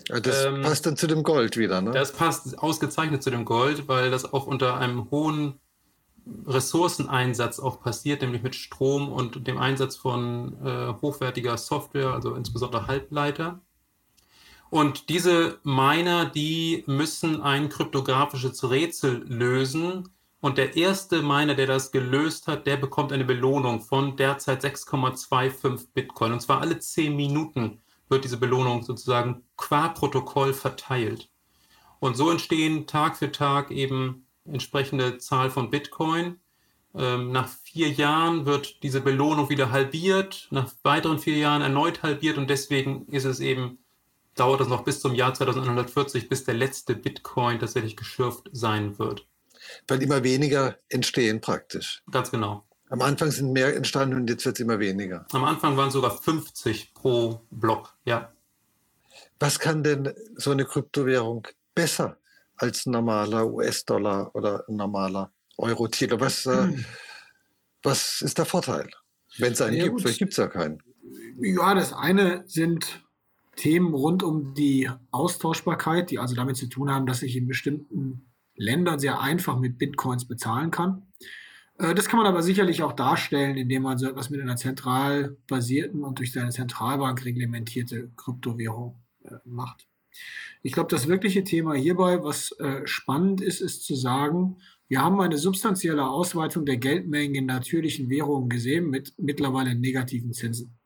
Das 0.08 0.44
ähm, 0.44 0.62
passt 0.62 0.86
dann 0.86 0.96
zu 0.96 1.06
dem 1.06 1.22
Gold 1.22 1.56
wieder, 1.56 1.80
ne? 1.80 1.90
Das 1.90 2.12
passt 2.12 2.58
ausgezeichnet 2.58 3.22
zu 3.22 3.30
dem 3.30 3.44
Gold, 3.44 3.88
weil 3.88 4.10
das 4.10 4.32
auch 4.32 4.46
unter 4.46 4.76
einem 4.76 5.10
hohen 5.10 5.60
Ressourceneinsatz 6.46 7.58
auch 7.60 7.80
passiert, 7.80 8.22
nämlich 8.22 8.42
mit 8.42 8.54
Strom 8.54 9.10
und 9.10 9.46
dem 9.46 9.58
Einsatz 9.58 9.96
von 9.96 10.56
äh, 10.64 10.94
hochwertiger 11.00 11.56
Software, 11.56 12.12
also 12.12 12.34
insbesondere 12.34 12.86
Halbleiter. 12.86 13.60
Und 14.70 15.08
diese 15.08 15.58
Miner, 15.62 16.26
die 16.26 16.84
müssen 16.86 17.40
ein 17.40 17.70
kryptografisches 17.70 18.68
Rätsel 18.68 19.24
lösen, 19.26 20.10
Und 20.40 20.56
der 20.56 20.76
erste 20.76 21.22
Miner, 21.22 21.54
der 21.54 21.66
das 21.66 21.90
gelöst 21.90 22.46
hat, 22.46 22.66
der 22.66 22.76
bekommt 22.76 23.12
eine 23.12 23.24
Belohnung 23.24 23.80
von 23.80 24.16
derzeit 24.16 24.64
6,25 24.64 25.88
Bitcoin. 25.94 26.32
Und 26.32 26.40
zwar 26.40 26.60
alle 26.60 26.78
10 26.78 27.16
Minuten 27.16 27.80
wird 28.08 28.24
diese 28.24 28.36
Belohnung 28.36 28.82
sozusagen 28.82 29.42
qua 29.56 29.88
Protokoll 29.88 30.52
verteilt. 30.52 31.30
Und 32.00 32.16
so 32.16 32.30
entstehen 32.30 32.86
Tag 32.86 33.16
für 33.16 33.32
Tag 33.32 33.70
eben 33.70 34.26
entsprechende 34.44 35.18
Zahl 35.18 35.50
von 35.50 35.70
Bitcoin. 35.70 36.38
Ähm, 36.94 37.32
nach 37.32 37.48
vier 37.48 37.90
Jahren 37.90 38.46
wird 38.46 38.82
diese 38.82 39.00
Belohnung 39.00 39.50
wieder 39.50 39.70
halbiert, 39.70 40.48
nach 40.50 40.72
weiteren 40.82 41.18
vier 41.18 41.36
Jahren 41.36 41.62
erneut 41.62 42.02
halbiert 42.02 42.38
und 42.38 42.48
deswegen 42.48 43.06
ist 43.08 43.24
es 43.24 43.40
eben, 43.40 43.78
dauert 44.34 44.60
es 44.60 44.68
noch 44.68 44.84
bis 44.84 45.00
zum 45.00 45.14
Jahr 45.14 45.34
2140, 45.34 46.28
bis 46.28 46.44
der 46.44 46.54
letzte 46.54 46.94
Bitcoin 46.94 47.58
tatsächlich 47.58 47.96
geschürft 47.96 48.48
sein 48.52 48.98
wird. 48.98 49.26
Weil 49.86 50.02
immer 50.02 50.22
weniger 50.22 50.78
entstehen 50.88 51.40
praktisch. 51.40 52.02
Ganz 52.10 52.30
genau. 52.30 52.64
Am 52.90 53.02
Anfang 53.02 53.30
sind 53.30 53.52
mehr 53.52 53.76
entstanden 53.76 54.16
und 54.16 54.30
jetzt 54.30 54.47
wird 54.47 54.57
es 54.57 54.61
immer 54.61 54.78
weniger. 54.78 55.26
Am 55.33 55.45
Anfang 55.45 55.76
waren 55.76 55.88
es 55.88 55.95
sogar 55.95 56.11
50 56.11 56.95
pro 56.95 57.42
Block, 57.50 57.95
ja. 58.04 58.33
Was 59.38 59.59
kann 59.59 59.83
denn 59.83 60.12
so 60.37 60.50
eine 60.50 60.64
Kryptowährung 60.64 61.47
besser 61.75 62.16
als 62.57 62.87
ein 62.87 62.92
normaler 62.92 63.47
US-Dollar 63.47 64.35
oder 64.35 64.64
ein 64.68 64.76
normaler 64.76 65.30
Euro-Titel? 65.59 66.18
Was, 66.18 66.47
äh, 66.47 66.62
hm. 66.62 66.85
was 67.83 68.23
ist 68.23 68.38
der 68.38 68.47
Vorteil, 68.47 68.88
wenn 69.38 69.52
es 69.52 69.61
einen 69.61 69.76
ja, 69.76 69.85
gibt? 69.85 70.00
Vielleicht 70.00 70.18
gibt 70.18 70.33
es 70.33 70.38
ja 70.38 70.49
keinen. 70.49 70.83
Ja, 71.40 71.75
das 71.75 71.92
eine 71.92 72.42
sind 72.47 73.02
Themen 73.54 73.92
rund 73.92 74.23
um 74.23 74.54
die 74.54 74.90
Austauschbarkeit, 75.11 76.11
die 76.11 76.18
also 76.18 76.35
damit 76.35 76.57
zu 76.57 76.68
tun 76.68 76.90
haben, 76.90 77.07
dass 77.07 77.23
ich 77.23 77.37
in 77.37 77.47
bestimmten 77.47 78.28
Ländern 78.57 78.99
sehr 78.99 79.21
einfach 79.21 79.59
mit 79.59 79.78
Bitcoins 79.78 80.26
bezahlen 80.26 80.71
kann. 80.71 81.07
Äh, 81.78 81.94
das 81.94 82.08
kann 82.08 82.18
man 82.18 82.26
aber 82.26 82.42
sicherlich 82.42 82.82
auch 82.82 82.92
darstellen, 82.92 83.56
indem 83.56 83.82
man 83.82 83.99
so 83.99 84.08
etwas 84.08 84.30
mit 84.30 84.40
einer 84.40 84.56
zentral 84.56 85.37
basierten 85.49 86.04
und 86.04 86.18
durch 86.18 86.32
seine 86.32 86.50
Zentralbank 86.50 87.25
reglementierte 87.25 88.11
Kryptowährung 88.16 89.00
äh, 89.25 89.37
macht. 89.44 89.88
Ich 90.62 90.73
glaube, 90.73 90.90
das 90.90 91.06
wirkliche 91.06 91.44
Thema 91.44 91.75
hierbei, 91.75 92.23
was 92.23 92.52
äh, 92.58 92.87
spannend 92.87 93.40
ist, 93.40 93.61
ist 93.61 93.85
zu 93.85 93.94
sagen, 93.94 94.58
wir 94.88 95.02
haben 95.02 95.20
eine 95.20 95.38
substanzielle 95.38 96.08
Ausweitung 96.08 96.64
der 96.64 96.78
Geldmengen 96.78 97.35
in 97.35 97.47
natürlichen 97.47 98.08
Währungen 98.08 98.49
gesehen 98.49 98.90
mit 98.90 99.14
mittlerweile 99.18 99.75
negativen 99.75 100.32
Zinsen. 100.32 100.78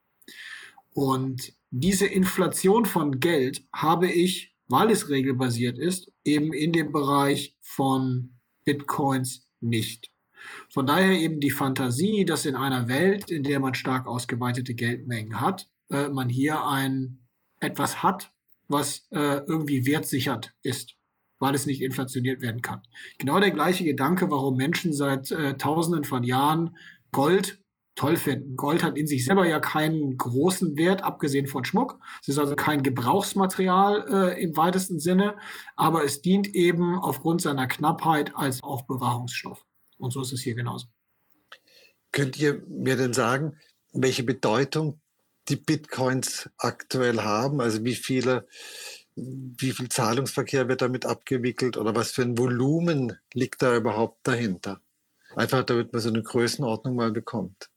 Und 0.93 1.55
diese 1.71 2.07
Inflation 2.07 2.85
von 2.85 3.21
Geld 3.21 3.65
habe 3.73 4.11
ich, 4.11 4.55
weil 4.69 4.91
es 4.91 5.09
regelbasiert 5.09 5.79
ist, 5.79 6.13
eben 6.25 6.53
in 6.53 6.73
dem 6.73 6.93
Bereich 6.93 7.57
von 7.61 8.35
Bitcoins 8.65 9.49
nicht. 9.61 10.12
Von 10.71 10.87
daher 10.87 11.13
eben 11.13 11.41
die 11.41 11.51
Fantasie, 11.51 12.25
dass 12.25 12.47
in 12.47 12.57
einer 12.57 12.89
Welt, 12.89 13.31
in 13.31 13.43
der 13.43 13.61
man 13.61 13.75
stark 13.75 14.07
ausgeweitete 14.07 14.75
Geldmengen 14.75 15.41
hat, 15.41 15.69
äh, 15.91 16.09
man 16.09 16.29
hier 16.29 16.65
ein 16.67 17.19
etwas 17.61 18.03
hat, 18.03 18.33
was 18.69 19.07
äh, 19.11 19.41
irgendwie 19.47 19.87
wertsichert 19.87 20.53
ist, 20.63 20.95
weil 21.39 21.55
es 21.55 21.67
nicht 21.67 21.83
inflationiert 21.83 22.41
werden 22.41 22.63
kann. 22.63 22.83
Genau 23.19 23.39
der 23.39 23.51
gleiche 23.51 23.85
Gedanke, 23.85 24.31
warum 24.31 24.57
Menschen 24.57 24.93
seit 24.93 25.31
äh, 25.31 25.57
Tausenden 25.57 26.05
von 26.05 26.25
Jahren 26.25 26.77
Gold 27.13 27.63
toll 27.95 28.17
finden. 28.17 28.57
Gold 28.57 28.83
hat 28.83 28.97
in 28.97 29.07
sich 29.07 29.25
selber 29.25 29.47
ja 29.47 29.61
keinen 29.61 30.17
großen 30.17 30.77
Wert, 30.77 31.03
abgesehen 31.03 31.47
von 31.47 31.65
Schmuck. 31.65 31.99
Es 32.23 32.29
ist 32.29 32.39
also 32.39 32.57
kein 32.57 32.83
Gebrauchsmaterial 32.83 34.07
äh, 34.09 34.43
im 34.43 34.57
weitesten 34.57 34.99
Sinne, 34.99 35.37
aber 35.77 36.05
es 36.05 36.23
dient 36.23 36.49
eben 36.55 36.99
aufgrund 36.99 37.43
seiner 37.43 37.67
Knappheit 37.67 38.35
als 38.35 38.63
Aufbewahrungsstoff. 38.63 39.65
Und 40.03 40.11
so 40.11 40.21
ist 40.21 40.33
es 40.33 40.43
hier 40.43 40.55
genauso. 40.55 40.89
Könnt 42.11 42.37
ihr 42.39 42.63
mir 42.67 42.97
denn 42.97 43.13
sagen, 43.13 43.57
welche 43.93 44.25
Bedeutung 44.25 45.01
die 45.49 45.57
Bitcoins 45.57 46.51
aktuell 46.59 47.21
haben? 47.21 47.61
Also 47.61 47.85
wie 47.85 47.95
viele, 47.95 48.47
wie 49.15 49.71
viel 49.71 49.89
Zahlungsverkehr 49.89 50.69
wird 50.69 50.83
damit 50.83 51.07
abgewickelt 51.07 51.77
oder 51.77 51.95
was 51.95 52.11
für 52.11 52.23
ein 52.23 52.37
Volumen 52.37 53.17
liegt 53.33 53.63
da 53.63 53.77
überhaupt 53.77 54.27
dahinter? 54.27 54.81
Einfach 55.37 55.63
damit 55.63 55.93
man 55.93 56.03
so 56.03 56.09
eine 56.09 56.23
Größenordnung 56.23 56.97
mal 56.97 57.13
bekommt. 57.13 57.71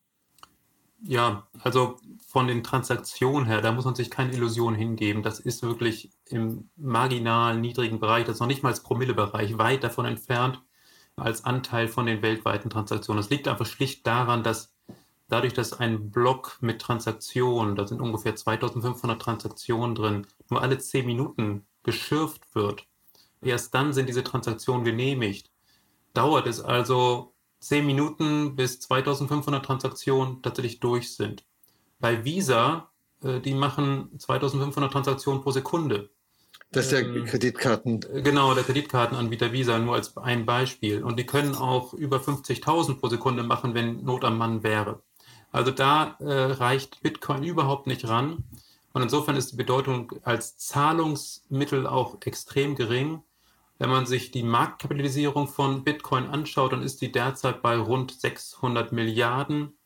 Ja, 1.04 1.48
also 1.62 2.00
von 2.28 2.48
den 2.48 2.64
Transaktionen 2.64 3.46
her, 3.46 3.62
da 3.62 3.72
muss 3.72 3.86
man 3.86 3.94
sich 3.94 4.10
keine 4.10 4.34
Illusion 4.34 4.74
hingeben. 4.74 5.22
Das 5.22 5.40
ist 5.40 5.62
wirklich 5.62 6.10
im 6.26 6.70
marginal 6.76 7.60
niedrigen 7.60 8.00
Bereich, 8.00 8.26
das 8.26 8.38
ist 8.38 8.40
noch 8.40 8.48
nicht 8.48 8.64
mal 8.64 8.70
als 8.70 8.82
Promillebereich, 8.82 9.60
weit 9.60 9.84
davon 9.84 10.06
entfernt 10.06 10.65
als 11.18 11.46
Anteil 11.46 11.88
von 11.88 12.06
den 12.06 12.22
weltweiten 12.22 12.70
Transaktionen. 12.70 13.22
Das 13.22 13.30
liegt 13.30 13.48
einfach 13.48 13.66
schlicht 13.66 14.06
daran, 14.06 14.44
dass 14.44 14.74
dadurch, 15.30 15.54
dass 15.54 15.74
ein 15.74 16.12
Block 16.12 16.58
mit 16.62 16.82
Transaktionen, 16.82 17.76
da 17.76 17.88
sind 17.88 18.02
ungefähr 18.02 18.36
2500 18.36 19.22
Transaktionen 19.22 19.96
drin, 19.96 20.28
nur 20.50 20.62
alle 20.62 20.78
10 20.78 21.06
Minuten 21.06 21.66
geschürft 21.84 22.54
wird, 22.54 22.86
erst 23.42 23.74
dann 23.74 23.94
sind 23.94 24.10
diese 24.10 24.24
Transaktionen 24.24 24.84
genehmigt. 24.84 25.52
Dauert 26.14 26.48
es 26.48 26.62
also 26.62 27.34
10 27.60 27.86
Minuten 27.86 28.56
bis 28.56 28.80
2500 28.82 29.66
Transaktionen 29.66 30.42
tatsächlich 30.42 30.80
durch 30.80 31.16
sind. 31.16 31.46
Bei 32.00 32.24
Visa, 32.26 32.92
äh, 33.24 33.40
die 33.40 33.54
machen 33.54 34.20
2500 34.20 34.92
Transaktionen 34.92 35.42
pro 35.42 35.52
Sekunde. 35.52 36.10
Das 36.76 36.86
ist 36.88 36.92
der 36.92 37.06
ähm, 37.06 37.26
Kreditkarten. 37.26 38.02
Genau, 38.02 38.54
der 38.54 38.66
Kreditkartenanbieter 38.66 39.54
Visa, 39.54 39.80
nur 39.80 39.96
als 39.96 40.16
ein 40.18 40.46
Beispiel. 40.46 41.04
Und 41.06 41.18
die 41.18 41.26
können 41.26 41.56
auch 41.56 41.94
über 41.94 42.18
50.000 42.18 43.00
pro 43.00 43.08
Sekunde 43.08 43.44
machen, 43.44 43.74
wenn 43.74 44.04
Not 44.04 44.26
am 44.26 44.38
Mann 44.38 44.62
wäre. 44.62 45.02
Also 45.54 45.72
da 45.72 46.18
äh, 46.20 46.26
reicht 46.26 47.02
Bitcoin 47.02 47.44
überhaupt 47.44 47.88
nicht 47.88 48.06
ran. 48.10 48.44
Und 48.92 49.02
insofern 49.02 49.38
ist 49.38 49.54
die 49.54 49.56
Bedeutung 49.56 50.12
als 50.24 50.58
Zahlungsmittel 50.58 51.88
auch 51.88 52.18
extrem 52.26 52.76
gering. 52.76 53.24
Wenn 53.80 53.90
man 53.90 54.06
sich 54.06 54.32
die 54.32 54.44
Marktkapitalisierung 54.44 55.48
von 55.48 55.86
Bitcoin 55.86 56.28
anschaut, 56.28 56.74
dann 56.74 56.84
ist 56.84 57.00
die 57.00 57.12
derzeit 57.12 57.62
bei 57.62 57.78
rund 57.78 58.12
600 58.12 58.92
Milliarden. 58.92 59.78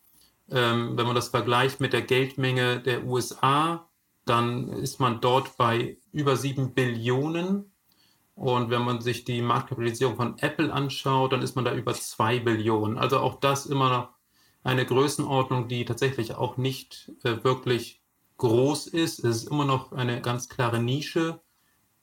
Ähm, 0.49 0.97
wenn 0.97 1.05
man 1.05 1.15
das 1.15 1.27
vergleicht 1.27 1.81
mit 1.81 1.93
der 1.93 2.01
Geldmenge 2.01 2.79
der 2.79 3.05
USA, 3.05 3.87
dann 4.25 4.69
ist 4.69 4.99
man 4.99 5.21
dort 5.21 5.55
bei 5.55 5.98
über 6.11 6.35
7 6.35 6.73
Billionen. 6.73 7.71
Und 8.35 8.69
wenn 8.69 8.83
man 8.83 9.01
sich 9.01 9.25
die 9.25 9.41
Marktkapitalisierung 9.41 10.15
von 10.15 10.37
Apple 10.39 10.71
anschaut, 10.71 11.33
dann 11.33 11.41
ist 11.41 11.55
man 11.55 11.65
da 11.65 11.73
über 11.73 11.93
2 11.93 12.39
Billionen. 12.39 12.97
Also 12.97 13.19
auch 13.19 13.39
das 13.39 13.65
immer 13.65 13.89
noch 13.89 14.09
eine 14.63 14.85
Größenordnung, 14.85 15.67
die 15.67 15.85
tatsächlich 15.85 16.35
auch 16.35 16.57
nicht 16.57 17.11
äh, 17.23 17.43
wirklich 17.43 18.01
groß 18.37 18.87
ist. 18.87 19.23
Es 19.23 19.43
ist 19.43 19.49
immer 19.49 19.65
noch 19.65 19.91
eine 19.91 20.21
ganz 20.21 20.49
klare 20.49 20.81
Nische. 20.81 21.41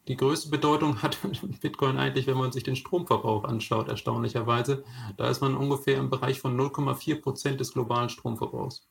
Die 0.08 0.16
größte 0.16 0.50
Bedeutung 0.50 1.02
hat 1.02 1.18
Bitcoin 1.60 1.98
eigentlich, 1.98 2.26
wenn 2.26 2.36
man 2.36 2.52
sich 2.52 2.62
den 2.62 2.76
Stromverbrauch 2.76 3.44
anschaut, 3.44 3.88
erstaunlicherweise. 3.88 4.84
Da 5.16 5.28
ist 5.28 5.40
man 5.40 5.56
ungefähr 5.56 5.96
im 5.96 6.10
Bereich 6.10 6.40
von 6.40 6.56
0,4 6.56 7.20
Prozent 7.20 7.60
des 7.60 7.72
globalen 7.72 8.08
Stromverbrauchs. 8.08 8.86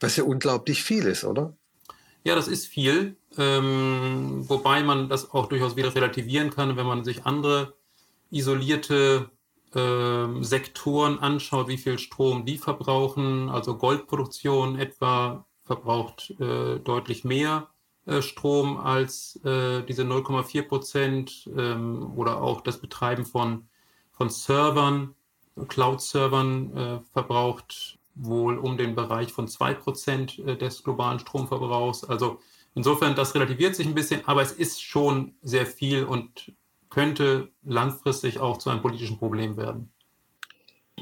Was 0.00 0.16
ja 0.16 0.24
unglaublich 0.24 0.82
viel 0.82 1.04
ist, 1.04 1.24
oder? 1.24 1.56
Ja, 2.24 2.36
das 2.36 2.46
ist 2.46 2.66
viel, 2.66 3.16
ähm, 3.36 4.48
wobei 4.48 4.82
man 4.84 5.08
das 5.08 5.32
auch 5.32 5.46
durchaus 5.46 5.74
wieder 5.76 5.92
relativieren 5.94 6.50
kann, 6.50 6.76
wenn 6.76 6.86
man 6.86 7.04
sich 7.04 7.26
andere 7.26 7.74
isolierte 8.30 9.30
äh, 9.74 10.42
Sektoren 10.42 11.18
anschaut, 11.18 11.68
wie 11.68 11.78
viel 11.78 11.98
Strom 11.98 12.44
die 12.46 12.58
verbrauchen. 12.58 13.48
Also 13.48 13.76
Goldproduktion 13.76 14.78
etwa 14.78 15.46
verbraucht 15.64 16.34
äh, 16.38 16.78
deutlich 16.78 17.24
mehr 17.24 17.68
äh, 18.06 18.22
Strom 18.22 18.76
als 18.78 19.36
äh, 19.44 19.82
diese 19.82 20.02
0,4 20.02 20.62
Prozent 20.62 21.50
ähm, 21.56 22.12
oder 22.16 22.40
auch 22.40 22.60
das 22.60 22.78
Betreiben 22.78 23.24
von, 23.26 23.68
von 24.12 24.28
Servern, 24.30 25.14
Cloud-Servern 25.68 26.76
äh, 26.76 27.00
verbraucht 27.12 27.98
wohl 28.14 28.58
um 28.58 28.76
den 28.76 28.94
Bereich 28.94 29.32
von 29.32 29.46
2% 29.46 30.44
äh, 30.44 30.56
des 30.56 30.82
globalen 30.82 31.18
Stromverbrauchs. 31.18 32.04
Also 32.04 32.40
insofern, 32.74 33.14
das 33.14 33.34
relativiert 33.34 33.74
sich 33.74 33.86
ein 33.86 33.94
bisschen, 33.94 34.26
aber 34.26 34.42
es 34.42 34.52
ist 34.52 34.82
schon 34.82 35.34
sehr 35.42 35.66
viel 35.66 36.04
und 36.04 36.52
könnte 36.90 37.50
langfristig 37.62 38.38
auch 38.38 38.58
zu 38.58 38.70
einem 38.70 38.82
politischen 38.82 39.18
Problem 39.18 39.56
werden. 39.56 39.90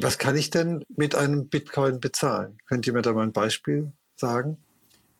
Was 0.00 0.18
kann 0.18 0.36
ich 0.36 0.50
denn 0.50 0.84
mit 0.88 1.14
einem 1.14 1.48
Bitcoin 1.48 2.00
bezahlen? 2.00 2.58
Könnt 2.66 2.86
ihr 2.86 2.92
mir 2.92 3.02
da 3.02 3.12
mal 3.12 3.24
ein 3.24 3.32
Beispiel 3.32 3.92
sagen? 4.14 4.56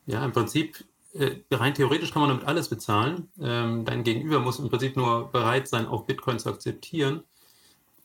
Ja, 0.05 0.23
im 0.23 0.31
Prinzip, 0.31 0.85
äh, 1.13 1.35
rein 1.51 1.73
theoretisch 1.73 2.11
kann 2.11 2.21
man 2.21 2.29
damit 2.29 2.47
alles 2.47 2.69
bezahlen. 2.69 3.29
Ähm, 3.39 3.83
dein 3.83 4.03
Gegenüber 4.03 4.39
muss 4.39 4.59
im 4.59 4.69
Prinzip 4.69 4.95
nur 4.95 5.29
bereit 5.29 5.67
sein, 5.67 5.85
auch 5.87 6.05
Bitcoin 6.05 6.39
zu 6.39 6.49
akzeptieren 6.49 7.23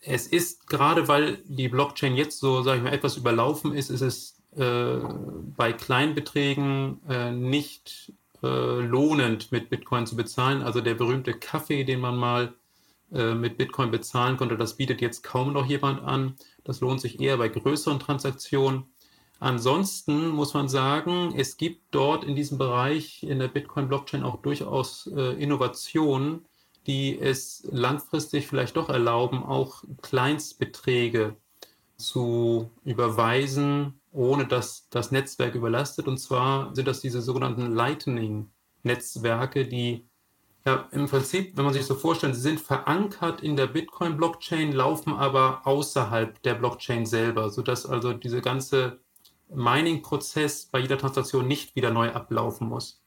es 0.01 0.27
ist 0.27 0.69
gerade, 0.69 1.09
weil 1.09 1.39
die 1.45 1.69
Blockchain 1.69 2.17
jetzt 2.17 2.41
so, 2.41 2.63
sage 2.63 2.79
ich 2.79 2.85
mal, 2.85 2.93
etwas 2.93 3.17
überlaufen 3.17 3.75
ist, 3.75 3.91
ist 3.91 4.03
es 4.03 4.37
äh, 4.57 4.99
bei 5.57 5.73
Kleinbeträgen 5.73 7.01
äh, 7.09 7.31
nicht 7.31 8.13
äh, 8.43 8.81
lohnend, 8.81 9.53
mit 9.53 9.71
Bitcoin 9.71 10.07
zu 10.07 10.17
bezahlen. 10.17 10.63
Also 10.63 10.81
der 10.81 10.95
berühmte 10.95 11.35
Kaffee, 11.35 11.85
den 11.85 12.01
man 12.01 12.17
mal 12.17 12.55
äh, 13.13 13.35
mit 13.35 13.59
Bitcoin 13.59 13.91
bezahlen 13.91 14.37
konnte. 14.37 14.57
Das 14.57 14.77
bietet 14.77 15.01
jetzt 15.01 15.23
kaum 15.23 15.53
noch 15.53 15.67
jemand 15.67 16.03
an. 16.03 16.37
Das 16.65 16.81
lohnt 16.81 17.01
sich 17.01 17.21
eher 17.21 17.37
bei 17.37 17.49
größeren 17.49 18.01
Transaktionen. 18.01 18.85
Ansonsten 19.39 20.29
muss 20.29 20.55
man 20.55 20.69
sagen, 20.69 21.35
es 21.37 21.57
gibt 21.57 21.83
dort 21.91 22.25
in 22.25 22.35
diesem 22.35 22.59
Bereich 22.59 23.23
in 23.23 23.39
der 23.39 23.49
Bitcoin-Blockchain 23.49 24.23
auch 24.23 24.37
durchaus 24.43 25.07
äh, 25.15 25.35
Innovationen, 25.41 26.47
die 26.87 27.19
es 27.19 27.67
langfristig 27.71 28.47
vielleicht 28.47 28.77
doch 28.77 28.89
erlauben, 28.89 29.43
auch 29.43 29.83
Kleinstbeträge 30.03 31.37
zu 31.97 32.71
überweisen, 32.85 34.01
ohne 34.13 34.47
dass 34.47 34.89
das 34.91 35.11
Netzwerk 35.11 35.55
überlastet. 35.55 36.09
Und 36.09 36.19
zwar 36.19 36.75
sind 36.75 36.87
das 36.87 37.01
diese 37.01 37.21
sogenannten 37.21 37.75
Lightning-Netzwerke, 37.75 39.67
die 39.67 40.07
ja 40.65 40.89
im 40.91 41.07
Prinzip, 41.07 41.57
wenn 41.57 41.65
man 41.65 41.75
sich 41.75 41.87
so 41.87 41.95
vorstellt, 41.95 42.35
sie 42.35 42.41
sind 42.41 42.61
verankert 42.61 43.41
in 43.41 43.57
der 43.57 43.67
Bitcoin-Blockchain, 43.67 44.73
laufen 44.73 45.13
aber 45.15 45.63
außerhalb 45.65 46.43
der 46.43 46.55
Blockchain 46.55 47.07
selber, 47.07 47.51
sodass 47.51 47.87
also 47.87 48.13
diese 48.13 48.41
ganze 48.41 49.01
Mining-Prozess 49.49 50.67
bei 50.67 50.81
jeder 50.81 50.99
Transaktion 50.99 51.47
nicht 51.47 51.77
wieder 51.77 51.91
neu 51.91 52.13
ablaufen 52.13 52.69
muss. 52.69 53.01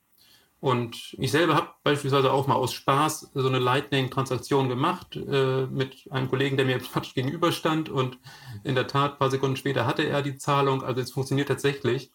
Und 0.61 1.15
ich 1.17 1.31
selber 1.31 1.55
habe 1.55 1.69
beispielsweise 1.83 2.33
auch 2.33 2.47
mal 2.47 2.55
aus 2.55 2.73
Spaß 2.73 3.31
so 3.33 3.47
eine 3.47 3.59
Lightning-Transaktion 3.59 4.67
gemacht 4.67 5.15
äh, 5.15 5.67
mit 5.67 6.07
einem 6.11 6.29
Kollegen, 6.29 6.57
der 6.57 6.65
mir 6.65 6.79
praktisch 6.79 7.13
gegenüberstand. 7.13 7.87
Und 7.89 8.17
in 8.63 8.75
der 8.75 8.87
Tat, 8.87 9.13
ein 9.13 9.17
paar 9.19 9.31
Sekunden 9.31 9.55
später 9.55 9.85
hatte 9.85 10.03
er 10.03 10.21
die 10.21 10.35
Zahlung. 10.35 10.83
Also 10.83 10.99
es 11.01 11.11
funktioniert 11.11 11.47
tatsächlich. 11.47 12.11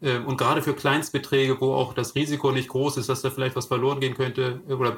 Äh, 0.00 0.18
und 0.18 0.36
gerade 0.36 0.62
für 0.62 0.74
Kleinstbeträge, 0.74 1.60
wo 1.60 1.72
auch 1.72 1.94
das 1.94 2.14
Risiko 2.14 2.52
nicht 2.52 2.68
groß 2.68 2.98
ist, 2.98 3.08
dass 3.08 3.22
da 3.22 3.30
vielleicht 3.30 3.56
was 3.56 3.66
verloren 3.66 4.00
gehen 4.00 4.14
könnte 4.14 4.60
oder 4.68 4.94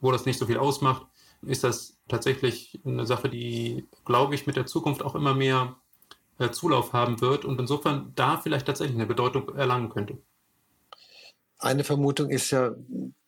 wo 0.00 0.12
das 0.12 0.26
nicht 0.26 0.38
so 0.38 0.46
viel 0.46 0.58
ausmacht, 0.58 1.06
ist 1.42 1.64
das 1.64 1.98
tatsächlich 2.08 2.80
eine 2.84 3.06
Sache, 3.06 3.28
die, 3.28 3.88
glaube 4.04 4.34
ich, 4.34 4.46
mit 4.46 4.56
der 4.56 4.66
Zukunft 4.66 5.02
auch 5.02 5.14
immer 5.14 5.34
mehr 5.34 5.76
äh, 6.38 6.50
Zulauf 6.50 6.92
haben 6.92 7.20
wird 7.20 7.44
und 7.44 7.60
insofern 7.60 8.12
da 8.14 8.38
vielleicht 8.38 8.66
tatsächlich 8.66 8.96
eine 8.96 9.06
Bedeutung 9.06 9.54
erlangen 9.56 9.90
könnte. 9.90 10.18
Eine 11.58 11.84
Vermutung 11.84 12.30
ist 12.30 12.50
ja 12.50 12.74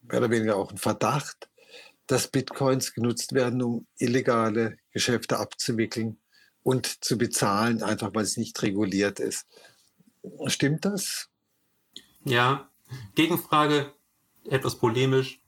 mehr 0.03 0.19
oder 0.19 0.31
weniger 0.31 0.57
auch 0.57 0.71
ein 0.71 0.79
Verdacht, 0.79 1.49
dass 2.07 2.29
Bitcoins 2.29 2.93
genutzt 2.95 3.33
werden, 3.35 3.63
um 3.63 3.87
illegale 3.99 4.77
Geschäfte 4.93 5.39
abzuwickeln 5.39 6.19
und 6.63 7.05
zu 7.05 7.17
bezahlen, 7.19 7.83
einfach 7.83 8.15
weil 8.15 8.25
es 8.25 8.37
nicht 8.37 8.61
reguliert 8.63 9.21
ist. 9.21 9.47
Stimmt 10.47 10.85
das? 10.85 11.29
Ja, 12.25 12.69
Gegenfrage, 13.15 13.93
etwas 14.45 14.77
polemisch. 14.77 15.41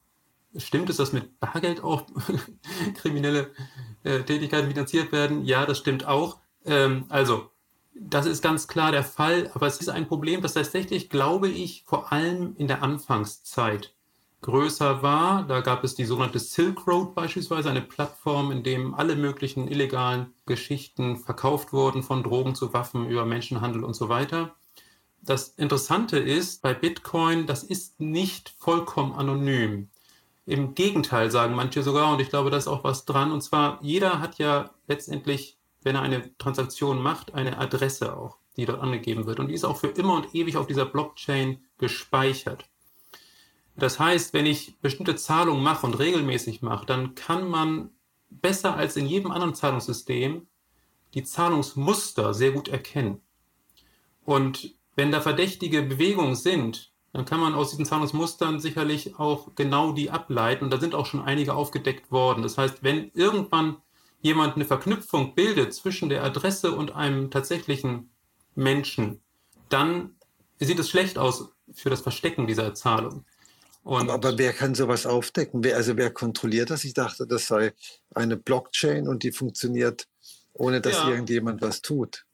Stimmt 0.56 0.90
es, 0.90 0.98
dass 0.98 1.12
mit 1.12 1.40
Bargeld 1.40 1.82
auch 1.82 2.06
kriminelle 2.94 3.52
äh, 4.04 4.22
Tätigkeiten 4.22 4.68
finanziert 4.68 5.12
werden? 5.12 5.44
Ja, 5.44 5.66
das 5.66 5.78
stimmt 5.78 6.06
auch. 6.06 6.40
Ähm, 6.64 7.06
also, 7.08 7.50
das 7.94 8.26
ist 8.26 8.42
ganz 8.42 8.68
klar 8.68 8.92
der 8.92 9.04
Fall, 9.04 9.50
aber 9.54 9.66
es 9.66 9.78
ist 9.78 9.88
ein 9.88 10.08
Problem, 10.08 10.40
das 10.42 10.54
tatsächlich, 10.54 11.10
glaube 11.10 11.48
ich, 11.48 11.84
vor 11.86 12.12
allem 12.12 12.54
in 12.56 12.68
der 12.68 12.82
Anfangszeit 12.82 13.94
größer 14.40 15.02
war. 15.02 15.44
Da 15.44 15.60
gab 15.60 15.84
es 15.84 15.94
die 15.94 16.04
sogenannte 16.04 16.38
Silk 16.40 16.86
Road 16.86 17.14
beispielsweise, 17.14 17.70
eine 17.70 17.82
Plattform, 17.82 18.50
in 18.50 18.62
dem 18.62 18.94
alle 18.94 19.14
möglichen 19.16 19.68
illegalen 19.68 20.32
Geschichten 20.46 21.16
verkauft 21.16 21.72
wurden, 21.72 22.02
von 22.02 22.22
Drogen 22.22 22.54
zu 22.54 22.72
Waffen 22.72 23.08
über 23.08 23.24
Menschenhandel 23.24 23.84
und 23.84 23.94
so 23.94 24.08
weiter. 24.08 24.54
Das 25.20 25.48
Interessante 25.50 26.18
ist, 26.18 26.62
bei 26.62 26.74
Bitcoin, 26.74 27.46
das 27.46 27.62
ist 27.62 28.00
nicht 28.00 28.52
vollkommen 28.58 29.12
anonym. 29.12 29.88
Im 30.44 30.74
Gegenteil 30.74 31.30
sagen 31.30 31.54
manche 31.54 31.84
sogar, 31.84 32.12
und 32.12 32.20
ich 32.20 32.28
glaube, 32.28 32.50
da 32.50 32.56
ist 32.56 32.66
auch 32.66 32.82
was 32.82 33.04
dran. 33.04 33.30
Und 33.30 33.42
zwar, 33.42 33.78
jeder 33.82 34.18
hat 34.18 34.38
ja 34.38 34.70
letztendlich 34.88 35.58
wenn 35.84 35.96
er 35.96 36.02
eine 36.02 36.36
Transaktion 36.38 37.02
macht, 37.02 37.34
eine 37.34 37.58
Adresse 37.58 38.16
auch, 38.16 38.38
die 38.56 38.66
dort 38.66 38.80
angegeben 38.80 39.26
wird. 39.26 39.40
Und 39.40 39.48
die 39.48 39.54
ist 39.54 39.64
auch 39.64 39.76
für 39.76 39.88
immer 39.88 40.14
und 40.14 40.34
ewig 40.34 40.56
auf 40.56 40.66
dieser 40.66 40.86
Blockchain 40.86 41.64
gespeichert. 41.78 42.68
Das 43.76 43.98
heißt, 43.98 44.34
wenn 44.34 44.46
ich 44.46 44.78
bestimmte 44.80 45.16
Zahlungen 45.16 45.62
mache 45.62 45.86
und 45.86 45.98
regelmäßig 45.98 46.62
mache, 46.62 46.86
dann 46.86 47.14
kann 47.14 47.48
man 47.48 47.90
besser 48.30 48.76
als 48.76 48.96
in 48.96 49.06
jedem 49.06 49.30
anderen 49.30 49.54
Zahlungssystem 49.54 50.46
die 51.14 51.24
Zahlungsmuster 51.24 52.34
sehr 52.34 52.52
gut 52.52 52.68
erkennen. 52.68 53.20
Und 54.24 54.74
wenn 54.94 55.10
da 55.10 55.20
verdächtige 55.20 55.82
Bewegungen 55.82 56.34
sind, 56.34 56.92
dann 57.12 57.24
kann 57.24 57.40
man 57.40 57.54
aus 57.54 57.70
diesen 57.70 57.84
Zahlungsmustern 57.84 58.60
sicherlich 58.60 59.18
auch 59.18 59.54
genau 59.54 59.92
die 59.92 60.10
ableiten. 60.10 60.64
Und 60.64 60.70
da 60.70 60.80
sind 60.80 60.94
auch 60.94 61.06
schon 61.06 61.20
einige 61.22 61.54
aufgedeckt 61.54 62.10
worden. 62.10 62.42
Das 62.42 62.56
heißt, 62.56 62.82
wenn 62.82 63.10
irgendwann 63.14 63.76
jemand 64.22 64.54
eine 64.54 64.64
Verknüpfung 64.64 65.34
bildet 65.34 65.74
zwischen 65.74 66.08
der 66.08 66.24
Adresse 66.24 66.72
und 66.72 66.94
einem 66.94 67.30
tatsächlichen 67.30 68.10
Menschen, 68.54 69.20
dann 69.68 70.14
sieht 70.58 70.78
es 70.78 70.88
schlecht 70.88 71.18
aus 71.18 71.50
für 71.72 71.90
das 71.90 72.00
Verstecken 72.00 72.46
dieser 72.46 72.74
Zahlung. 72.74 73.24
Und 73.82 74.10
aber 74.10 74.38
wer 74.38 74.52
kann 74.52 74.76
sowas 74.76 75.06
aufdecken? 75.06 75.64
Wer, 75.64 75.76
also 75.76 75.96
wer 75.96 76.12
kontrolliert 76.12 76.70
das? 76.70 76.84
Ich 76.84 76.94
dachte, 76.94 77.26
das 77.26 77.48
sei 77.48 77.74
eine 78.14 78.36
Blockchain 78.36 79.08
und 79.08 79.24
die 79.24 79.32
funktioniert, 79.32 80.06
ohne 80.52 80.80
dass 80.80 80.94
ja. 80.94 81.08
irgendjemand 81.10 81.60
was 81.62 81.82
tut. 81.82 82.24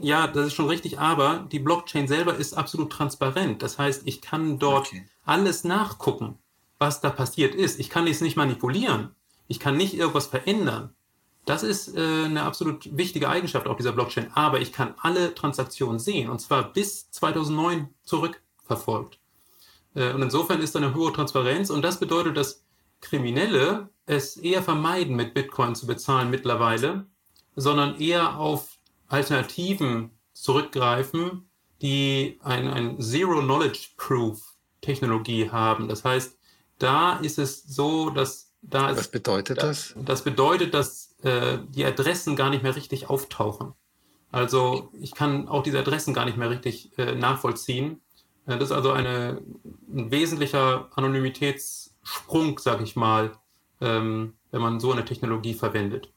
Ja, 0.00 0.26
das 0.26 0.46
ist 0.46 0.54
schon 0.54 0.68
richtig, 0.68 0.98
aber 0.98 1.46
die 1.52 1.58
Blockchain 1.58 2.08
selber 2.08 2.36
ist 2.36 2.54
absolut 2.54 2.90
transparent. 2.90 3.62
Das 3.62 3.78
heißt, 3.78 4.02
ich 4.06 4.22
kann 4.22 4.58
dort 4.58 4.88
okay. 4.88 5.06
alles 5.24 5.62
nachgucken, 5.62 6.38
was 6.78 7.02
da 7.02 7.10
passiert 7.10 7.54
ist. 7.54 7.78
Ich 7.78 7.90
kann 7.90 8.06
es 8.06 8.22
nicht 8.22 8.36
manipulieren. 8.36 9.14
Ich 9.46 9.60
kann 9.60 9.76
nicht 9.76 9.92
irgendwas 9.92 10.26
verändern. 10.26 10.94
Das 11.44 11.62
ist 11.62 11.96
äh, 11.96 12.24
eine 12.24 12.42
absolut 12.42 12.96
wichtige 12.96 13.28
Eigenschaft 13.28 13.66
auch 13.66 13.76
dieser 13.76 13.92
Blockchain. 13.92 14.30
Aber 14.34 14.60
ich 14.60 14.72
kann 14.72 14.94
alle 15.00 15.34
Transaktionen 15.34 15.98
sehen 15.98 16.30
und 16.30 16.40
zwar 16.40 16.72
bis 16.72 17.10
2009 17.10 17.88
zurückverfolgt. 18.04 19.18
Äh, 19.94 20.12
und 20.12 20.22
insofern 20.22 20.60
ist 20.60 20.74
da 20.74 20.78
eine 20.78 20.94
hohe 20.94 21.12
Transparenz 21.12 21.70
und 21.70 21.82
das 21.82 22.00
bedeutet, 22.00 22.36
dass 22.36 22.64
Kriminelle 23.00 23.88
es 24.06 24.36
eher 24.36 24.62
vermeiden, 24.62 25.16
mit 25.16 25.34
Bitcoin 25.34 25.74
zu 25.74 25.86
bezahlen 25.86 26.30
mittlerweile, 26.30 27.06
sondern 27.56 27.98
eher 28.00 28.38
auf 28.38 28.78
Alternativen 29.08 30.10
zurückgreifen, 30.32 31.48
die 31.82 32.38
ein, 32.42 32.68
ein 32.68 33.00
Zero-Knowledge-Proof-Technologie 33.00 35.50
haben. 35.50 35.88
Das 35.88 36.04
heißt, 36.04 36.38
da 36.78 37.16
ist 37.18 37.38
es 37.38 37.64
so, 37.64 38.10
dass 38.10 38.53
da 38.70 38.96
Was 38.96 39.08
bedeutet 39.08 39.62
das? 39.62 39.94
Das 39.96 40.22
bedeutet, 40.22 40.74
dass 40.74 41.14
äh, 41.22 41.58
die 41.68 41.84
Adressen 41.84 42.36
gar 42.36 42.50
nicht 42.50 42.62
mehr 42.62 42.76
richtig 42.76 43.08
auftauchen. 43.10 43.74
Also 44.32 44.90
ich 45.00 45.14
kann 45.14 45.48
auch 45.48 45.62
diese 45.62 45.78
Adressen 45.78 46.14
gar 46.14 46.24
nicht 46.24 46.36
mehr 46.36 46.50
richtig 46.50 46.96
äh, 46.98 47.14
nachvollziehen. 47.14 48.00
Äh, 48.46 48.58
das 48.58 48.70
ist 48.70 48.72
also 48.72 48.92
eine, 48.92 49.40
ein 49.88 50.10
wesentlicher 50.10 50.90
Anonymitätssprung, 50.96 52.58
sag 52.58 52.80
ich 52.80 52.96
mal, 52.96 53.32
ähm, 53.80 54.34
wenn 54.50 54.60
man 54.60 54.80
so 54.80 54.92
eine 54.92 55.04
Technologie 55.04 55.54
verwendet. 55.54 56.12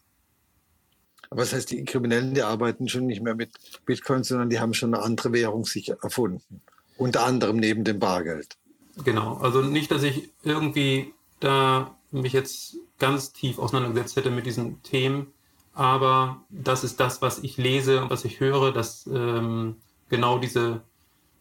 Aber 1.30 1.42
das 1.42 1.54
heißt, 1.54 1.72
die 1.72 1.84
Kriminellen, 1.84 2.34
die 2.34 2.44
arbeiten 2.44 2.88
schon 2.88 3.06
nicht 3.06 3.22
mehr 3.22 3.36
mit 3.36 3.52
Bitcoin, 3.86 4.24
sondern 4.24 4.50
die 4.50 4.60
haben 4.60 4.74
schon 4.74 4.94
eine 4.94 5.04
andere 5.04 5.34
Währung 5.34 5.66
sich 5.66 5.90
erfunden. 5.90 6.62
Unter 6.98 7.26
anderem 7.26 7.58
neben 7.58 7.84
dem 7.84 8.00
Bargeld. 8.00 8.58
Genau, 9.04 9.38
also 9.38 9.62
nicht, 9.62 9.92
dass 9.92 10.04
ich 10.04 10.32
irgendwie 10.44 11.14
da 11.40 11.97
mich 12.22 12.34
jetzt 12.34 12.78
ganz 13.00 13.32
tief 13.34 13.60
auseinandergesetzt 13.60 14.16
hätte 14.16 14.32
mit 14.32 14.46
diesen 14.46 14.82
Themen. 14.84 15.28
Aber 15.74 16.42
das 16.50 16.84
ist 16.84 17.00
das, 17.00 17.22
was 17.22 17.40
ich 17.40 17.58
lese 17.58 18.02
und 18.02 18.10
was 18.10 18.26
ich 18.26 18.40
höre, 18.40 18.72
dass 18.72 19.06
ähm, 19.08 19.76
genau 20.10 20.40
diese 20.40 20.82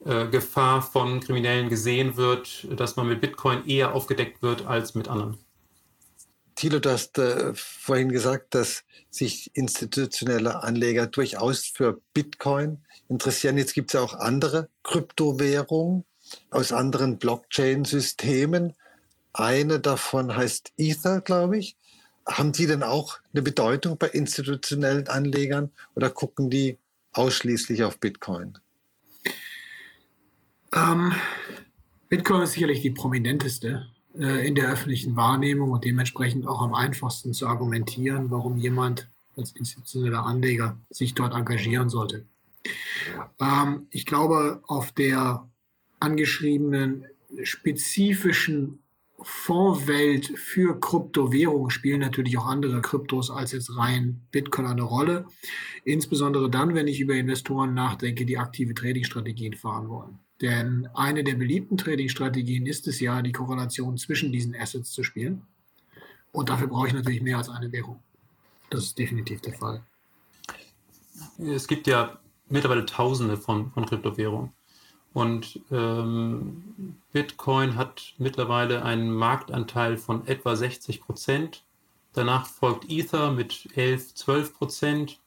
äh, 0.05 0.27
Gefahr 0.29 0.83
von 0.83 1.21
Kriminellen 1.21 1.69
gesehen 1.69 2.17
wird, 2.17 2.69
dass 2.79 2.97
man 2.97 3.09
mit 3.09 3.21
Bitcoin 3.21 3.67
eher 3.67 3.95
aufgedeckt 3.95 4.43
wird 4.43 4.67
als 4.67 4.95
mit 4.95 5.09
anderen. 5.09 5.39
Thilo, 6.55 6.79
du 6.79 6.91
hast 6.91 7.19
äh, 7.19 7.53
vorhin 7.55 8.11
gesagt, 8.11 8.55
dass 8.55 8.85
sich 9.11 9.51
institutionelle 9.55 10.63
Anleger 10.63 11.07
durchaus 11.07 11.67
für 11.67 12.01
Bitcoin 12.15 12.85
interessieren. 13.09 13.59
Jetzt 13.59 13.75
gibt 13.75 13.91
es 13.91 13.95
ja 13.95 14.01
auch 14.01 14.15
andere 14.15 14.69
Kryptowährungen 14.83 16.05
aus 16.51 16.73
anderen 16.73 17.19
Blockchain-Systemen. 17.19 18.75
Eine 19.39 19.81
davon 19.81 20.35
heißt 20.35 20.73
Ether, 20.79 21.21
glaube 21.21 21.59
ich. 21.59 21.77
Haben 22.27 22.53
die 22.53 22.67
denn 22.67 22.83
auch 22.83 23.19
eine 23.35 23.43
Bedeutung 23.43 23.99
bei 23.99 24.09
institutionellen 24.09 25.09
Anlegern 25.09 25.71
oder 25.95 26.09
gucken 26.09 26.49
die 26.49 26.79
ausschließlich 27.13 27.85
auf 27.85 28.01
Bitcoin? 28.01 28.57
Ähm, 30.75 31.13
Bitcoin 32.09 32.43
ist 32.43 32.53
sicherlich 32.53 32.81
die 32.81 32.91
prominenteste 32.91 33.87
äh, 34.19 34.47
in 34.47 34.55
der 34.55 34.73
öffentlichen 34.73 35.17
Wahrnehmung 35.17 35.71
und 35.71 35.85
dementsprechend 35.85 36.47
auch 36.47 36.63
am 36.63 36.73
einfachsten 36.73 37.35
zu 37.35 37.47
argumentieren, 37.47 38.31
warum 38.31 38.57
jemand 38.57 39.07
als 39.37 39.53
institutioneller 39.53 40.25
Anleger 40.25 40.79
sich 40.89 41.13
dort 41.13 41.35
engagieren 41.35 41.91
sollte. 41.91 42.25
Ähm, 43.39 43.87
ich 43.91 44.07
glaube, 44.07 44.63
auf 44.67 44.93
der 44.93 45.47
angeschriebenen 46.01 47.05
spezifischen 47.43 48.79
Fondswelt 49.23 50.27
für 50.39 50.79
Kryptowährungen 50.79 51.71
spielen 51.71 52.01
natürlich 52.01 52.37
auch 52.39 52.47
andere 52.47 52.83
Kryptos 52.83 53.31
als 53.31 53.53
jetzt 53.53 53.77
rein 53.77 54.21
Bitcoin 54.31 54.67
eine 54.67 54.83
Rolle. 54.83 55.27
Insbesondere 55.85 56.51
dann, 56.51 56.75
wenn 56.75 56.87
ich 56.87 57.01
über 57.01 57.15
Investoren 57.15 57.75
nachdenke, 57.75 58.27
die 58.27 58.39
aktive 58.39 58.75
Trading-Strategien 58.75 59.55
fahren 59.55 59.89
wollen. 59.89 60.19
Denn 60.43 60.89
eine 60.95 61.25
der 61.25 61.35
beliebten 61.35 61.79
Trading-Strategien 61.79 62.67
ist 62.67 62.87
es 62.89 63.01
ja, 63.01 63.23
die 63.23 63.33
Korrelation 63.33 63.97
zwischen 63.97 64.33
diesen 64.33 64.55
Assets 64.55 64.91
zu 64.91 65.03
spielen. 65.03 65.43
Und 66.33 66.51
dafür 66.51 66.67
brauche 66.67 66.89
ich 66.89 66.93
natürlich 66.93 67.23
mehr 67.23 67.39
als 67.39 67.49
eine 67.49 67.73
Währung. 67.73 68.03
Das 68.69 68.85
ist 68.85 68.99
definitiv 68.99 69.41
der 69.41 69.55
Fall. 69.55 69.83
Es 71.39 71.67
gibt 71.67 71.87
ja 71.87 72.19
mittlerweile 72.49 72.85
Tausende 72.85 73.39
von, 73.39 73.71
von 73.71 73.87
Kryptowährungen. 73.87 74.53
Und 75.17 75.61
ähm, 75.71 76.99
Bitcoin 77.13 77.77
hat 77.77 78.13
mittlerweile 78.19 78.83
einen 78.85 79.11
Marktanteil 79.11 79.97
von 79.97 80.27
etwa 80.27 80.55
60 80.55 81.01
Prozent. 81.01 81.65
Danach 82.13 82.45
folgt 82.45 82.91
Ether 82.91 83.33
mit 83.33 83.67
11, 83.75 84.15
12 84.15 84.53
Prozent. 84.53 85.19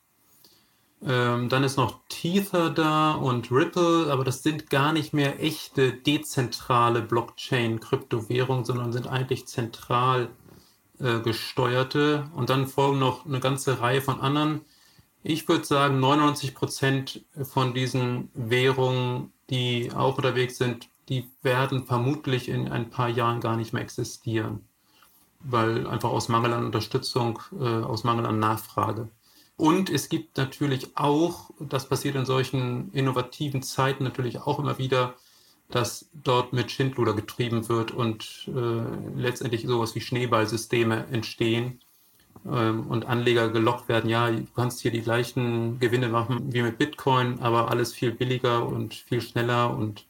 Ähm, 1.03 1.49
dann 1.49 1.63
ist 1.63 1.77
noch 1.77 2.01
Tether 2.07 2.69
da 2.69 3.13
und 3.13 3.51
Ripple, 3.51 4.11
aber 4.11 4.23
das 4.23 4.43
sind 4.43 4.69
gar 4.69 4.93
nicht 4.93 5.11
mehr 5.11 5.41
echte 5.43 5.91
dezentrale 5.91 7.01
Blockchain-Kryptowährungen, 7.01 8.65
sondern 8.65 8.93
sind 8.93 9.07
eigentlich 9.07 9.47
zentral 9.47 10.29
äh, 10.99 11.19
gesteuerte. 11.21 12.29
Und 12.35 12.51
dann 12.51 12.67
folgen 12.67 12.99
noch 12.99 13.25
eine 13.25 13.39
ganze 13.39 13.81
Reihe 13.81 14.03
von 14.03 14.21
anderen. 14.21 14.61
Ich 15.23 15.47
würde 15.47 15.65
sagen, 15.65 15.99
99 15.99 16.55
Prozent 16.55 17.25
von 17.43 17.73
diesen 17.73 18.29
Währungen 18.33 19.31
die 19.49 19.91
auch 19.93 20.17
unterwegs 20.17 20.57
sind, 20.57 20.89
die 21.09 21.27
werden 21.41 21.85
vermutlich 21.85 22.49
in 22.49 22.69
ein 22.69 22.89
paar 22.89 23.09
Jahren 23.09 23.41
gar 23.41 23.57
nicht 23.57 23.73
mehr 23.73 23.81
existieren, 23.81 24.67
weil 25.39 25.87
einfach 25.87 26.09
aus 26.09 26.29
Mangel 26.29 26.53
an 26.53 26.65
Unterstützung, 26.65 27.39
äh, 27.59 27.63
aus 27.63 28.03
Mangel 28.03 28.25
an 28.25 28.39
Nachfrage. 28.39 29.09
Und 29.57 29.89
es 29.89 30.07
gibt 30.07 30.37
natürlich 30.37 30.95
auch, 30.95 31.49
das 31.59 31.89
passiert 31.89 32.15
in 32.15 32.25
solchen 32.25 32.93
innovativen 32.93 33.61
Zeiten 33.61 34.03
natürlich 34.03 34.39
auch 34.39 34.59
immer 34.59 34.77
wieder, 34.77 35.15
dass 35.69 36.09
dort 36.13 36.53
mit 36.53 36.71
Schindluder 36.71 37.13
getrieben 37.13 37.67
wird 37.69 37.91
und 37.91 38.47
äh, 38.47 39.19
letztendlich 39.19 39.65
sowas 39.67 39.93
wie 39.95 40.01
Schneeballsysteme 40.01 41.07
entstehen 41.07 41.81
und 42.43 43.05
Anleger 43.05 43.49
gelockt 43.49 43.89
werden, 43.89 44.09
ja, 44.09 44.31
du 44.31 44.47
kannst 44.55 44.79
hier 44.79 44.91
die 44.91 45.01
gleichen 45.01 45.79
Gewinne 45.79 46.09
machen 46.09 46.53
wie 46.53 46.61
mit 46.61 46.77
Bitcoin, 46.77 47.39
aber 47.39 47.69
alles 47.69 47.93
viel 47.93 48.11
billiger 48.11 48.65
und 48.65 48.93
viel 48.93 49.21
schneller 49.21 49.75
und 49.75 50.05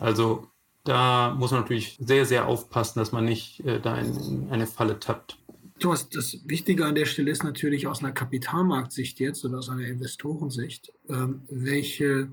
also 0.00 0.46
da 0.84 1.34
muss 1.34 1.50
man 1.50 1.60
natürlich 1.60 1.98
sehr, 2.00 2.24
sehr 2.24 2.46
aufpassen, 2.46 2.98
dass 2.98 3.12
man 3.12 3.24
nicht 3.24 3.60
äh, 3.60 3.78
da 3.78 3.98
in, 3.98 4.48
eine 4.50 4.66
Falle 4.66 4.98
tappt. 4.98 5.36
Thomas, 5.78 6.08
das 6.08 6.38
Wichtige 6.46 6.86
an 6.86 6.94
der 6.94 7.04
Stelle 7.04 7.30
ist 7.30 7.44
natürlich 7.44 7.86
aus 7.86 8.00
einer 8.00 8.12
Kapitalmarktsicht 8.12 9.20
jetzt 9.20 9.44
oder 9.44 9.58
aus 9.58 9.68
einer 9.68 9.86
Investorensicht, 9.86 10.92
ähm, 11.08 11.42
welche 11.48 12.28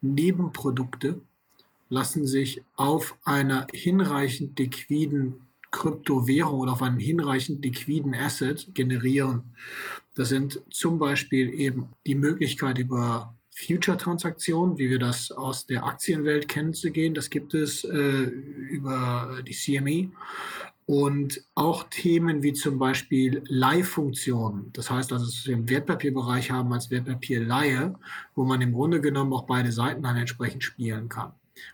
Nebenprodukte 0.00 1.20
lassen 1.88 2.26
sich 2.26 2.62
auf 2.76 3.16
einer 3.24 3.66
hinreichend 3.72 4.58
liquiden 4.58 5.46
Kryptowährung 5.70 6.60
oder 6.60 6.72
auf 6.72 6.82
einen 6.82 6.98
hinreichend 6.98 7.64
liquiden 7.64 8.14
Asset 8.14 8.74
generieren. 8.74 9.54
Das 10.14 10.28
sind 10.28 10.60
zum 10.70 10.98
Beispiel 10.98 11.52
eben 11.54 11.88
die 12.06 12.14
Möglichkeit 12.14 12.78
über 12.78 13.34
Future-Transaktionen, 13.66 14.78
wie 14.78 14.90
wir 14.90 14.98
das 14.98 15.30
aus 15.30 15.66
der 15.66 15.84
Aktienwelt 15.84 16.48
kennen, 16.48 16.74
zu 16.74 16.90
gehen. 16.90 17.14
Das 17.14 17.30
gibt 17.30 17.54
es 17.54 17.84
äh, 17.84 18.22
über 18.22 19.42
die 19.46 19.52
CME. 19.52 20.10
Und 20.86 21.44
auch 21.54 21.84
Themen 21.88 22.42
wie 22.42 22.52
zum 22.52 22.78
Beispiel 22.78 23.44
Leihfunktionen. 23.46 24.72
Das 24.72 24.90
heißt 24.90 25.12
dass 25.12 25.46
wir 25.46 25.54
im 25.54 25.68
Wertpapierbereich 25.68 26.50
haben 26.50 26.72
als 26.72 26.90
Wertpapierleihe, 26.90 27.94
wo 28.34 28.44
man 28.44 28.60
im 28.60 28.72
Grunde 28.72 29.00
genommen 29.00 29.32
auch 29.32 29.46
beide 29.46 29.70
Seiten 29.70 30.02
dann 30.02 30.16
entsprechend 30.16 30.64
spielen 30.64 31.08
kann. 31.08 31.32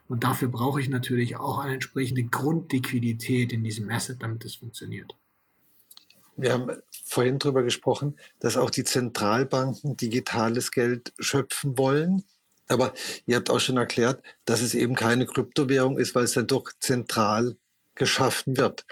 Und 0.09 0.25
dafür 0.25 0.49
brauche 0.49 0.81
ich 0.81 0.89
natürlich 0.89 1.37
auch 1.37 1.59
eine 1.59 1.75
entsprechende 1.75 2.25
Grundliquidität 2.25 3.53
in 3.53 3.65
diesem 3.65 3.91
Asset, 3.91 4.23
damit 4.23 4.45
es 4.45 4.57
funktioniert. 4.57 5.15
Wir 6.37 6.53
haben 6.53 6.71
vorhin 7.05 7.39
darüber 7.39 7.63
gesprochen, 7.63 8.17
dass 8.41 8.57
auch 8.57 8.71
die 8.71 8.85
Zentralbanken 8.85 9.97
digitales 9.97 10.71
Geld 10.71 11.13
schöpfen 11.19 11.79
wollen. 11.79 12.25
Aber 12.69 12.93
ihr 13.27 13.37
habt 13.37 13.49
auch 13.49 13.61
schon 13.61 13.77
erklärt, 13.77 14.23
dass 14.45 14.61
es 14.61 14.75
eben 14.75 14.95
keine 14.95 15.25
Kryptowährung 15.25 15.99
ist, 15.99 16.15
weil 16.15 16.25
es 16.25 16.33
dann 16.33 16.47
doch 16.47 16.71
zentral 16.81 17.57
geschaffen 17.95 18.57
wird. 18.57 18.85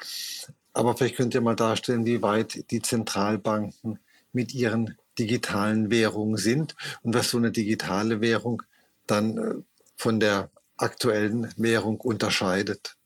Aber 0.73 0.97
vielleicht 0.97 1.17
könnt 1.17 1.35
ihr 1.35 1.41
mal 1.41 1.57
darstellen, 1.57 2.07
wie 2.07 2.23
weit 2.23 2.71
die 2.71 2.83
Zentralbanken 2.83 3.99
mit 4.33 4.55
ihren 4.55 4.97
digitalen 5.19 5.91
Währungen 5.91 6.37
sind 6.37 6.75
und 7.03 7.15
was 7.15 7.31
so 7.31 7.39
eine 7.39 7.53
digitale 7.53 8.21
Währung 8.21 8.63
dann 9.07 9.39
äh, 9.39 9.55
von 9.97 10.19
der 10.19 10.51
aktuellen 10.77 11.53
Währung 11.57 12.01
unterscheidet? 12.01 12.97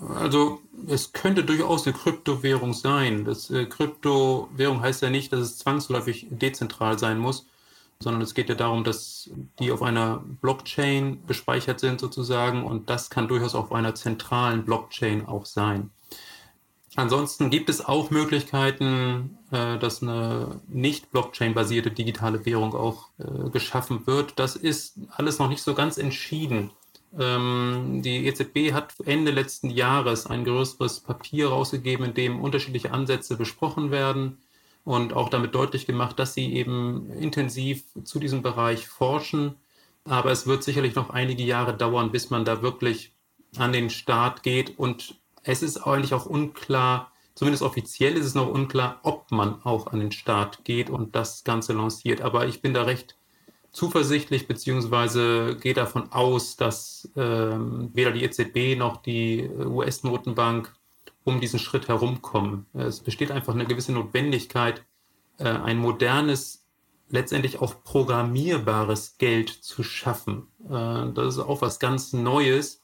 Also 0.00 0.60
es 0.88 1.12
könnte 1.12 1.44
durchaus 1.44 1.86
eine 1.86 1.96
Kryptowährung 1.96 2.74
sein. 2.74 3.24
Das 3.24 3.50
äh, 3.50 3.66
Kryptowährung 3.66 4.80
heißt 4.80 5.02
ja 5.02 5.10
nicht, 5.10 5.32
dass 5.32 5.40
es 5.40 5.58
zwangsläufig 5.58 6.26
dezentral 6.30 6.98
sein 6.98 7.18
muss, 7.18 7.46
sondern 8.00 8.22
es 8.22 8.34
geht 8.34 8.48
ja 8.48 8.56
darum, 8.56 8.82
dass 8.82 9.30
die 9.60 9.70
auf 9.70 9.82
einer 9.82 10.24
Blockchain 10.40 11.24
gespeichert 11.26 11.78
sind 11.78 12.00
sozusagen 12.00 12.64
und 12.64 12.90
das 12.90 13.08
kann 13.08 13.28
durchaus 13.28 13.54
auf 13.54 13.72
einer 13.72 13.94
zentralen 13.94 14.64
Blockchain 14.64 15.26
auch 15.26 15.46
sein. 15.46 15.90
Ansonsten 16.96 17.50
gibt 17.50 17.68
es 17.68 17.84
auch 17.84 18.10
Möglichkeiten, 18.10 19.38
äh, 19.50 19.78
dass 19.78 20.02
eine 20.02 20.60
nicht 20.68 21.10
Blockchain-basierte 21.10 21.90
digitale 21.90 22.46
Währung 22.46 22.74
auch 22.74 23.08
äh, 23.18 23.50
geschaffen 23.50 24.06
wird. 24.06 24.38
Das 24.38 24.54
ist 24.54 24.98
alles 25.10 25.38
noch 25.40 25.48
nicht 25.48 25.62
so 25.62 25.74
ganz 25.74 25.98
entschieden. 25.98 26.70
Ähm, 27.18 28.00
die 28.02 28.26
EZB 28.26 28.72
hat 28.72 28.94
Ende 29.04 29.32
letzten 29.32 29.70
Jahres 29.70 30.26
ein 30.26 30.44
größeres 30.44 31.00
Papier 31.00 31.48
rausgegeben, 31.48 32.06
in 32.06 32.14
dem 32.14 32.40
unterschiedliche 32.40 32.92
Ansätze 32.92 33.36
besprochen 33.36 33.90
werden 33.90 34.38
und 34.84 35.14
auch 35.14 35.30
damit 35.30 35.54
deutlich 35.54 35.86
gemacht, 35.86 36.18
dass 36.18 36.34
sie 36.34 36.52
eben 36.54 37.10
intensiv 37.10 37.84
zu 38.04 38.20
diesem 38.20 38.42
Bereich 38.42 38.86
forschen. 38.86 39.56
Aber 40.04 40.30
es 40.30 40.46
wird 40.46 40.62
sicherlich 40.62 40.94
noch 40.94 41.10
einige 41.10 41.42
Jahre 41.42 41.76
dauern, 41.76 42.12
bis 42.12 42.30
man 42.30 42.44
da 42.44 42.62
wirklich 42.62 43.12
an 43.56 43.72
den 43.72 43.90
Start 43.90 44.42
geht 44.42 44.78
und 44.78 45.16
es 45.44 45.62
ist 45.62 45.78
eigentlich 45.78 46.14
auch 46.14 46.26
unklar, 46.26 47.12
zumindest 47.34 47.62
offiziell 47.62 48.16
ist 48.16 48.26
es 48.26 48.34
noch 48.34 48.48
unklar, 48.48 48.98
ob 49.02 49.30
man 49.30 49.62
auch 49.62 49.88
an 49.88 50.00
den 50.00 50.12
Start 50.12 50.64
geht 50.64 50.90
und 50.90 51.14
das 51.14 51.44
Ganze 51.44 51.74
lanciert. 51.74 52.22
Aber 52.22 52.46
ich 52.46 52.62
bin 52.62 52.74
da 52.74 52.82
recht 52.82 53.16
zuversichtlich, 53.70 54.46
beziehungsweise 54.46 55.56
gehe 55.60 55.74
davon 55.74 56.12
aus, 56.12 56.56
dass 56.56 57.10
ähm, 57.16 57.90
weder 57.92 58.12
die 58.12 58.24
EZB 58.24 58.78
noch 58.78 58.98
die 58.98 59.48
US-Notenbank 59.48 60.74
um 61.24 61.40
diesen 61.40 61.58
Schritt 61.58 61.88
herumkommen. 61.88 62.66
Es 62.72 63.00
besteht 63.00 63.30
einfach 63.30 63.54
eine 63.54 63.66
gewisse 63.66 63.92
Notwendigkeit, 63.92 64.84
äh, 65.38 65.44
ein 65.44 65.78
modernes, 65.78 66.64
letztendlich 67.10 67.60
auch 67.60 67.82
programmierbares 67.82 69.18
Geld 69.18 69.50
zu 69.50 69.82
schaffen. 69.82 70.46
Äh, 70.68 71.12
das 71.12 71.34
ist 71.34 71.38
auch 71.40 71.60
was 71.60 71.78
ganz 71.78 72.12
Neues 72.12 72.83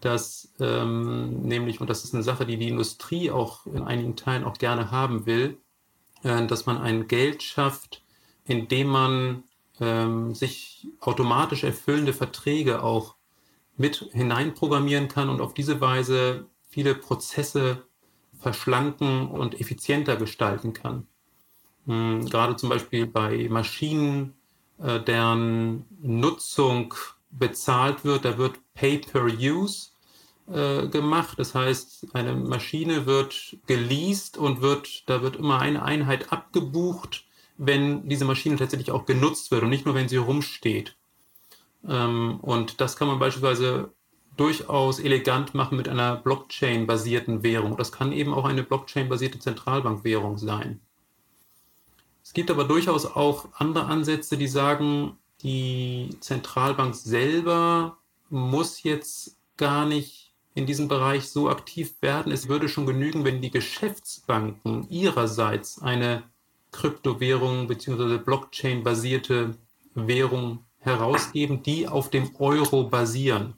dass 0.00 0.52
ähm, 0.60 1.42
nämlich, 1.42 1.80
und 1.80 1.90
das 1.90 2.04
ist 2.04 2.14
eine 2.14 2.22
Sache, 2.22 2.46
die 2.46 2.56
die 2.56 2.68
Industrie 2.68 3.30
auch 3.30 3.66
in 3.66 3.82
einigen 3.82 4.16
Teilen 4.16 4.44
auch 4.44 4.56
gerne 4.56 4.90
haben 4.90 5.26
will, 5.26 5.58
äh, 6.22 6.46
dass 6.46 6.66
man 6.66 6.78
ein 6.78 7.06
Geld 7.06 7.42
schafft, 7.42 8.02
indem 8.44 8.88
man 8.88 9.44
ähm, 9.80 10.34
sich 10.34 10.88
automatisch 11.00 11.64
erfüllende 11.64 12.12
Verträge 12.12 12.82
auch 12.82 13.16
mit 13.76 14.08
hineinprogrammieren 14.12 15.08
kann 15.08 15.28
und 15.28 15.40
auf 15.40 15.54
diese 15.54 15.80
Weise 15.80 16.46
viele 16.68 16.94
Prozesse 16.94 17.84
verschlanken 18.38 19.28
und 19.28 19.60
effizienter 19.60 20.16
gestalten 20.16 20.72
kann. 20.72 21.06
Ähm, 21.88 22.26
gerade 22.26 22.56
zum 22.56 22.68
Beispiel 22.68 23.06
bei 23.06 23.48
Maschinen, 23.50 24.34
äh, 24.78 25.00
deren 25.00 25.84
Nutzung 26.00 26.94
bezahlt 27.30 28.04
wird, 28.04 28.24
da 28.24 28.38
wird 28.38 28.58
Pay 28.74 28.98
per 28.98 29.26
Use 29.26 29.89
äh, 30.52 30.88
gemacht. 30.88 31.38
Das 31.38 31.54
heißt, 31.54 32.08
eine 32.14 32.34
Maschine 32.34 33.06
wird 33.06 33.56
geleast 33.66 34.36
und 34.36 34.62
wird, 34.62 35.08
da 35.08 35.22
wird 35.22 35.36
immer 35.36 35.60
eine 35.60 35.82
Einheit 35.82 36.32
abgebucht, 36.32 37.24
wenn 37.56 38.08
diese 38.08 38.24
Maschine 38.24 38.56
tatsächlich 38.56 38.90
auch 38.90 39.06
genutzt 39.06 39.50
wird 39.50 39.62
und 39.62 39.70
nicht 39.70 39.86
nur, 39.86 39.94
wenn 39.94 40.08
sie 40.08 40.16
rumsteht. 40.16 40.96
Ähm, 41.86 42.40
und 42.40 42.80
das 42.80 42.96
kann 42.96 43.08
man 43.08 43.18
beispielsweise 43.18 43.92
durchaus 44.36 44.98
elegant 44.98 45.54
machen 45.54 45.76
mit 45.76 45.88
einer 45.88 46.16
Blockchain-basierten 46.16 47.42
Währung. 47.42 47.76
Das 47.76 47.92
kann 47.92 48.12
eben 48.12 48.32
auch 48.32 48.44
eine 48.44 48.62
Blockchain-basierte 48.62 49.38
Zentralbankwährung 49.38 50.38
sein. 50.38 50.80
Es 52.22 52.32
gibt 52.32 52.50
aber 52.50 52.64
durchaus 52.64 53.06
auch 53.06 53.48
andere 53.54 53.86
Ansätze, 53.86 54.36
die 54.36 54.48
sagen, 54.48 55.16
die 55.42 56.16
Zentralbank 56.20 56.94
selber 56.94 57.98
muss 58.30 58.82
jetzt 58.82 59.36
gar 59.56 59.84
nicht 59.84 60.29
in 60.54 60.66
diesem 60.66 60.88
Bereich 60.88 61.28
so 61.28 61.48
aktiv 61.48 61.94
werden. 62.00 62.32
Es 62.32 62.48
würde 62.48 62.68
schon 62.68 62.86
genügen, 62.86 63.24
wenn 63.24 63.40
die 63.40 63.50
Geschäftsbanken 63.50 64.88
ihrerseits 64.88 65.80
eine 65.80 66.24
Kryptowährung 66.72 67.66
bzw. 67.66 68.18
Blockchain-basierte 68.18 69.56
Währung 69.94 70.64
herausgeben, 70.78 71.62
die 71.62 71.88
auf 71.88 72.10
dem 72.10 72.34
Euro 72.38 72.84
basieren. 72.84 73.54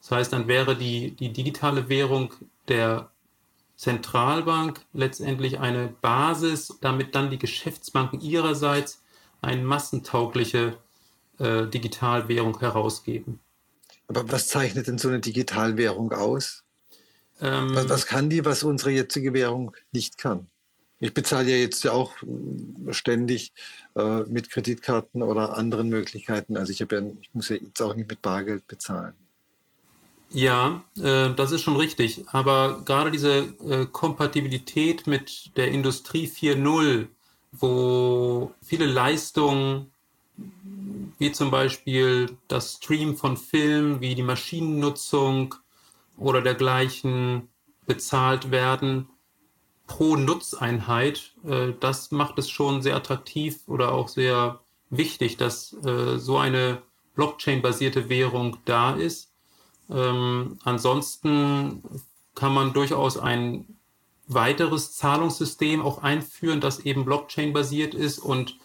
Das 0.00 0.10
heißt, 0.10 0.32
dann 0.32 0.48
wäre 0.48 0.76
die, 0.76 1.12
die 1.12 1.32
digitale 1.32 1.88
Währung 1.88 2.32
der 2.68 3.10
Zentralbank 3.76 4.84
letztendlich 4.92 5.58
eine 5.58 5.88
Basis, 6.00 6.76
damit 6.80 7.14
dann 7.14 7.30
die 7.30 7.38
Geschäftsbanken 7.38 8.20
ihrerseits 8.20 9.02
eine 9.40 9.62
massentaugliche 9.62 10.76
äh, 11.38 11.66
Digitalwährung 11.66 12.58
herausgeben. 12.60 13.40
Aber 14.06 14.30
was 14.30 14.48
zeichnet 14.48 14.86
denn 14.86 14.98
so 14.98 15.08
eine 15.08 15.20
Digitalwährung 15.20 16.12
aus? 16.12 16.64
Ähm, 17.40 17.74
was, 17.74 17.88
was, 17.88 18.06
kann 18.06 18.30
die, 18.30 18.44
was 18.44 18.62
unsere 18.62 18.90
jetzige 18.90 19.32
Währung 19.32 19.74
nicht 19.92 20.18
kann? 20.18 20.46
Ich 21.00 21.12
bezahle 21.12 21.50
ja 21.50 21.56
jetzt 21.56 21.84
ja 21.84 21.92
auch 21.92 22.12
äh, 22.22 22.92
ständig 22.92 23.52
äh, 23.96 24.20
mit 24.20 24.50
Kreditkarten 24.50 25.22
oder 25.22 25.56
anderen 25.56 25.88
Möglichkeiten. 25.88 26.56
Also 26.56 26.72
ich, 26.72 26.78
ja, 26.78 26.86
ich 27.20 27.34
muss 27.34 27.48
ja 27.48 27.56
jetzt 27.56 27.82
auch 27.82 27.94
nicht 27.94 28.08
mit 28.08 28.22
Bargeld 28.22 28.66
bezahlen. 28.68 29.14
Ja, 30.30 30.82
äh, 30.96 31.34
das 31.34 31.52
ist 31.52 31.62
schon 31.62 31.76
richtig. 31.76 32.24
Aber 32.28 32.82
gerade 32.84 33.10
diese 33.10 33.54
äh, 33.68 33.86
Kompatibilität 33.86 35.06
mit 35.06 35.56
der 35.56 35.68
Industrie 35.68 36.26
4.0, 36.26 37.06
wo 37.52 38.52
viele 38.62 38.86
Leistungen, 38.86 39.92
wie 41.18 41.32
zum 41.32 41.50
Beispiel 41.50 42.36
das 42.48 42.74
Stream 42.74 43.16
von 43.16 43.36
Film, 43.36 44.00
wie 44.00 44.14
die 44.14 44.22
Maschinennutzung 44.22 45.54
oder 46.16 46.42
dergleichen 46.42 47.48
bezahlt 47.86 48.50
werden, 48.50 49.08
pro 49.86 50.16
Nutzeinheit, 50.16 51.34
äh, 51.46 51.72
das 51.80 52.10
macht 52.10 52.38
es 52.38 52.48
schon 52.48 52.82
sehr 52.82 52.96
attraktiv 52.96 53.60
oder 53.66 53.92
auch 53.92 54.08
sehr 54.08 54.60
wichtig, 54.90 55.36
dass 55.36 55.74
äh, 55.84 56.18
so 56.18 56.38
eine 56.38 56.82
Blockchain-basierte 57.14 58.08
Währung 58.08 58.56
da 58.64 58.94
ist 58.94 59.34
ähm, 59.90 60.58
ansonsten 60.64 61.82
kann 62.34 62.54
man 62.54 62.72
durchaus 62.72 63.18
ein 63.18 63.66
weiteres 64.26 64.94
Zahlungssystem 64.94 65.82
auch 65.82 66.02
einführen, 66.02 66.60
das 66.60 66.80
eben 66.80 67.04
Blockchain-basiert 67.04 67.94
ist. 67.94 68.18
Und 68.18 68.58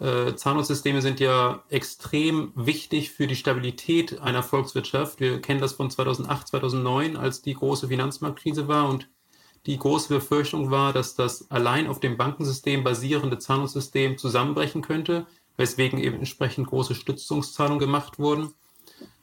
äh, 0.00 0.34
Zahlungssysteme 0.34 1.00
sind 1.02 1.20
ja 1.20 1.62
extrem 1.68 2.52
wichtig 2.56 3.10
für 3.10 3.26
die 3.26 3.36
Stabilität 3.36 4.20
einer 4.20 4.42
Volkswirtschaft. 4.42 5.20
Wir 5.20 5.40
kennen 5.40 5.60
das 5.60 5.74
von 5.74 5.90
2008, 5.90 6.48
2009, 6.48 7.16
als 7.16 7.42
die 7.42 7.54
große 7.54 7.88
Finanzmarktkrise 7.88 8.66
war 8.66 8.88
und 8.88 9.08
die 9.66 9.78
große 9.78 10.12
Befürchtung 10.12 10.70
war, 10.70 10.92
dass 10.92 11.14
das 11.14 11.50
allein 11.50 11.86
auf 11.86 12.00
dem 12.00 12.16
Bankensystem 12.16 12.84
basierende 12.84 13.38
Zahlungssystem 13.38 14.18
zusammenbrechen 14.18 14.82
könnte, 14.82 15.26
weswegen 15.56 15.98
eben 15.98 16.16
entsprechend 16.16 16.66
große 16.66 16.94
Stützungszahlungen 16.94 17.78
gemacht 17.78 18.18
wurden. 18.18 18.52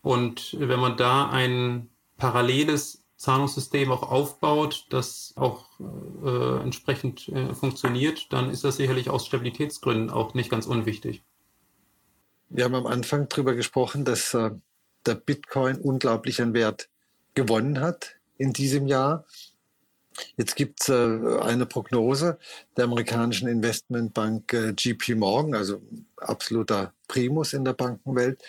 Und 0.01 0.55
wenn 0.60 0.79
man 0.79 0.97
da 0.97 1.29
ein 1.29 1.89
paralleles 2.17 3.00
Zahlungssystem 3.21 3.91
auch 3.91 4.01
aufbaut, 4.01 4.88
das 4.89 5.34
auch 5.36 5.65
äh, 6.23 6.63
entsprechend 6.63 7.29
äh, 7.29 7.53
funktioniert, 7.53 8.34
dann 8.34 8.49
ist 8.49 8.63
das 8.63 8.77
sicherlich 8.77 9.12
aus 9.12 9.27
Stabilitätsgründen 9.27 10.10
auch 10.10 10.34
nicht 10.34 10.49
ganz 10.49 10.65
unwichtig. 10.65 11.23
Wir 12.49 12.63
haben 12.63 12.73
am 12.73 12.88
Anfang 12.88 13.29
darüber 13.29 13.53
gesprochen, 13.53 14.05
dass 14.05 14.34
äh, 14.34 14.49
der 15.05 15.15
Bitcoin 15.15 15.77
unglaublich 15.77 16.41
an 16.41 16.55
Wert 16.55 16.89
gewonnen 17.36 17.79
hat 17.79 18.15
in 18.39 18.53
diesem 18.53 18.88
Jahr. 18.88 19.23
Jetzt 20.36 20.55
gibt 20.55 20.81
es 20.81 20.89
äh, 20.89 21.39
eine 21.41 21.67
Prognose 21.67 22.39
der 22.75 22.86
amerikanischen 22.86 23.47
Investmentbank 23.47 24.51
äh, 24.51 24.73
GP 24.73 25.15
Morgan, 25.15 25.53
also 25.53 25.79
absoluter 26.17 26.91
Primus 27.07 27.53
in 27.53 27.65
der 27.65 27.73
Bankenwelt, 27.73 28.41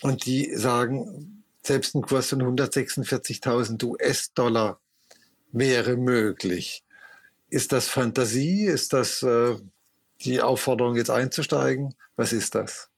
und 0.00 0.24
die 0.24 0.54
sagen, 0.56 1.41
selbst 1.62 1.94
ein 1.94 2.02
Kurs 2.02 2.30
von 2.30 2.42
146.000 2.42 3.84
US-Dollar 3.84 4.80
wäre 5.52 5.96
möglich. 5.96 6.84
Ist 7.48 7.72
das 7.72 7.88
Fantasie? 7.88 8.64
Ist 8.64 8.92
das 8.92 9.22
äh, 9.22 9.56
die 10.22 10.40
Aufforderung, 10.40 10.96
jetzt 10.96 11.10
einzusteigen? 11.10 11.94
Was 12.16 12.32
ist 12.32 12.54
das? 12.54 12.90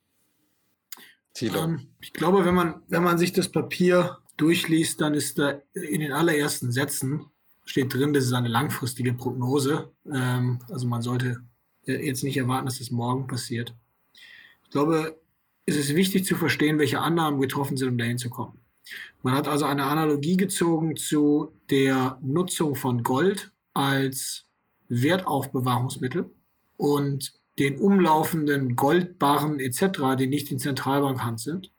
Ähm, 1.41 1.89
ich 2.01 2.13
glaube, 2.13 2.45
wenn 2.45 2.55
man, 2.55 2.83
wenn 2.89 3.03
man 3.03 3.19
sich 3.19 3.33
das 3.33 3.51
Papier 3.51 4.19
durchliest, 4.37 5.01
dann 5.01 5.15
ist 5.15 5.39
da 5.39 5.61
in 5.73 6.01
den 6.01 6.13
allerersten 6.13 6.71
Sätzen 6.71 7.27
steht 7.65 7.95
drin, 7.95 8.13
das 8.13 8.25
ist 8.25 8.33
eine 8.33 8.49
langfristige 8.49 9.15
Prognose. 9.15 9.93
Ähm, 10.11 10.61
also 10.71 10.87
man 10.87 11.03
sollte 11.03 11.43
jetzt 11.87 12.25
nicht 12.25 12.37
erwarten, 12.37 12.67
dass 12.67 12.79
das 12.79 12.91
morgen 12.91 13.27
passiert. 13.27 13.75
Ich 14.65 14.71
glaube, 14.71 15.21
ist 15.67 15.79
es 15.79 15.95
wichtig 15.95 16.25
zu 16.25 16.37
verstehen, 16.37 16.79
welche 16.79 17.01
Annahmen 17.01 17.41
getroffen 17.41 17.77
sind, 17.77 17.89
um 17.89 17.99
dahin 17.99 18.19
zu 18.19 18.31
kommen. 18.31 18.59
Man 19.23 19.35
hat 19.35 19.49
also 19.49 19.65
eine 19.65 19.85
Analogie 19.85 20.37
gezogen 20.37 20.97
zu 20.97 21.53
der 21.71 22.19
Nutzung 22.23 22.75
von 22.75 23.03
Gold 23.03 23.53
als 23.73 24.47
Wertaufbewahrungsmittel 24.89 26.31
und 26.77 27.33
den 27.59 27.79
umlaufenden 27.79 28.77
Goldbarren 28.77 29.61
etc., 29.61 30.17
die 30.19 30.27
nicht 30.27 30.51
in 30.51 30.59
Zentralbankhand 30.59 31.41
sind. 31.41 31.73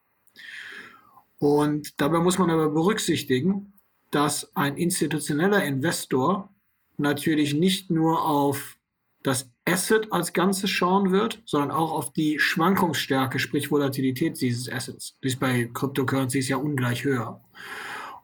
Und 1.38 2.02
dabei 2.02 2.20
muss 2.20 2.40
man 2.40 2.50
aber 2.50 2.70
berücksichtigen, 2.70 3.74
dass 4.10 4.56
ein 4.56 4.78
institutioneller 4.78 5.64
Investor 5.64 6.54
natürlich 6.98 7.54
nicht 7.54 7.92
nur 7.92 8.26
auf 8.26 8.78
das 9.26 9.50
Asset 9.66 10.12
als 10.12 10.34
Ganzes 10.34 10.70
schauen 10.70 11.12
wird, 11.12 11.42
sondern 11.46 11.72
auch 11.72 11.92
auf 11.92 12.14
die 12.14 12.38
Schwankungsstärke, 12.40 13.40
sprich 13.40 13.72
Volatilität 13.72 14.40
dieses 14.40 14.72
Assets. 14.72 15.18
Die 15.24 15.28
ist 15.28 15.40
bei 15.40 15.70
Cryptocurrencies 15.74 16.48
ja 16.48 16.58
ungleich 16.58 17.04
höher. 17.04 17.42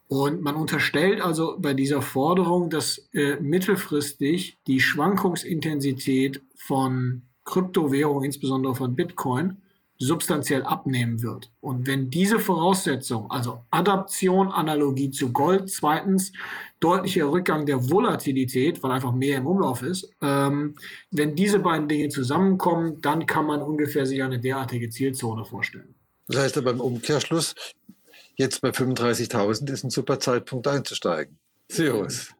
Und 0.08 0.42
man 0.42 0.56
unterstellt 0.56 1.22
also 1.22 1.56
bei 1.58 1.74
dieser 1.74 2.02
Forderung, 2.04 2.70
dass 2.70 3.10
äh, 3.14 3.38
mittelfristig 3.40 4.60
die 4.68 4.80
Schwankungsintensität 4.80 6.42
von 6.56 7.24
Kryptowährungen, 7.46 8.26
insbesondere 8.26 8.76
von 8.76 8.96
Bitcoin, 8.96 9.58
substanziell 10.02 10.64
abnehmen 10.64 11.22
wird. 11.22 11.52
Und 11.62 11.86
wenn 11.86 12.10
diese 12.10 12.40
Voraussetzung, 12.40 13.30
also 13.30 13.64
Adaption, 13.70 14.52
Analogie 14.52 15.12
zu 15.12 15.32
Gold, 15.32 15.70
zweitens 15.70 16.32
deutlicher 16.80 17.32
Rückgang 17.32 17.68
der 17.68 17.90
Volatilität, 17.90 18.82
weil 18.82 18.92
einfach 18.92 19.14
mehr 19.14 19.38
im 19.38 19.46
Umlauf 19.46 19.84
ist, 19.84 20.10
ähm, 20.22 20.76
wenn 21.12 21.36
diese 21.36 21.60
beiden 21.60 21.88
Dinge 21.88 22.10
zusammenkommen, 22.10 23.00
dann 23.02 23.28
kann 23.28 23.46
man 23.46 23.62
ungefähr 23.62 24.08
sich 24.08 24.24
eine 24.24 24.40
derartige 24.40 24.90
Zielzone 24.90 25.46
vorstellen. 25.46 25.94
Das 26.28 26.42
heißt 26.42 26.58
aber 26.58 26.72
im 26.72 26.82
Umkehrschluss, 26.82 27.54
jetzt 28.38 28.62
bei 28.62 28.70
35.000 28.70 29.72
ist 29.72 29.84
ein 29.84 29.92
super 29.92 30.20
Zeitpunkt 30.20 30.68
einzusteigen. 30.68 31.38
Servus. 31.70 32.32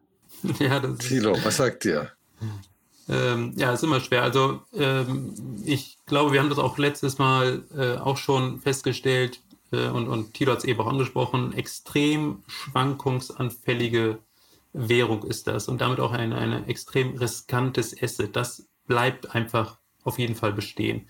Ja, 0.58 0.82
Silo, 1.00 1.36
was 1.44 1.58
sagt 1.58 1.84
ihr? 1.84 2.10
Ähm, 3.12 3.52
ja, 3.56 3.72
ist 3.72 3.84
immer 3.84 4.00
schwer. 4.00 4.22
Also 4.22 4.60
ähm, 4.74 5.34
ich 5.64 5.98
glaube, 6.06 6.32
wir 6.32 6.40
haben 6.40 6.48
das 6.48 6.58
auch 6.58 6.78
letztes 6.78 7.18
Mal 7.18 7.62
äh, 7.76 7.96
auch 7.98 8.16
schon 8.16 8.60
festgestellt 8.60 9.40
äh, 9.70 9.88
und, 9.88 10.08
und 10.08 10.32
Thilo 10.32 10.52
hat 10.52 10.60
es 10.60 10.64
eben 10.64 10.80
auch 10.80 10.86
angesprochen, 10.86 11.52
extrem 11.52 12.42
schwankungsanfällige 12.46 14.18
Währung 14.72 15.24
ist 15.24 15.46
das 15.46 15.68
und 15.68 15.82
damit 15.82 16.00
auch 16.00 16.12
ein, 16.12 16.32
ein 16.32 16.66
extrem 16.66 17.16
riskantes 17.18 17.94
Asset. 18.02 18.34
Das 18.34 18.66
bleibt 18.86 19.34
einfach 19.34 19.76
auf 20.04 20.18
jeden 20.18 20.34
Fall 20.34 20.54
bestehen. 20.54 21.06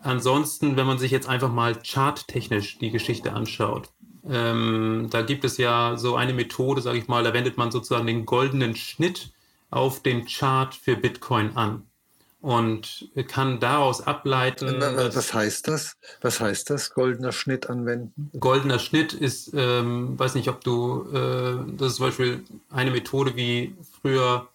Ansonsten, 0.00 0.76
wenn 0.76 0.86
man 0.86 0.98
sich 0.98 1.12
jetzt 1.12 1.28
einfach 1.28 1.52
mal 1.52 1.76
charttechnisch 1.84 2.78
die 2.78 2.90
Geschichte 2.90 3.32
anschaut, 3.32 3.90
ähm, 4.28 5.06
da 5.10 5.22
gibt 5.22 5.44
es 5.44 5.56
ja 5.58 5.96
so 5.96 6.16
eine 6.16 6.32
Methode, 6.32 6.80
sage 6.80 6.98
ich 6.98 7.06
mal, 7.06 7.22
da 7.22 7.32
wendet 7.32 7.56
man 7.56 7.70
sozusagen 7.70 8.06
den 8.06 8.26
goldenen 8.26 8.74
Schnitt 8.74 9.30
auf 9.70 10.02
dem 10.02 10.26
Chart 10.26 10.74
für 10.74 10.96
Bitcoin 10.96 11.56
an 11.56 11.88
und 12.40 13.08
kann 13.26 13.58
daraus 13.58 14.00
ableiten. 14.00 14.80
Was 14.80 15.34
heißt 15.34 15.66
das? 15.68 15.96
Was 16.20 16.40
heißt 16.40 16.70
das? 16.70 16.94
Goldener 16.94 17.32
Schnitt 17.32 17.68
anwenden? 17.68 18.30
Goldener 18.38 18.78
Schnitt 18.78 19.12
ist, 19.12 19.52
ähm, 19.54 20.18
weiß 20.18 20.34
nicht, 20.34 20.48
ob 20.48 20.62
du, 20.62 21.08
äh, 21.12 21.76
das 21.76 21.88
ist 21.88 21.96
zum 21.96 22.06
Beispiel 22.06 22.44
eine 22.70 22.92
Methode, 22.92 23.34
wie 23.34 23.74
früher 24.00 24.48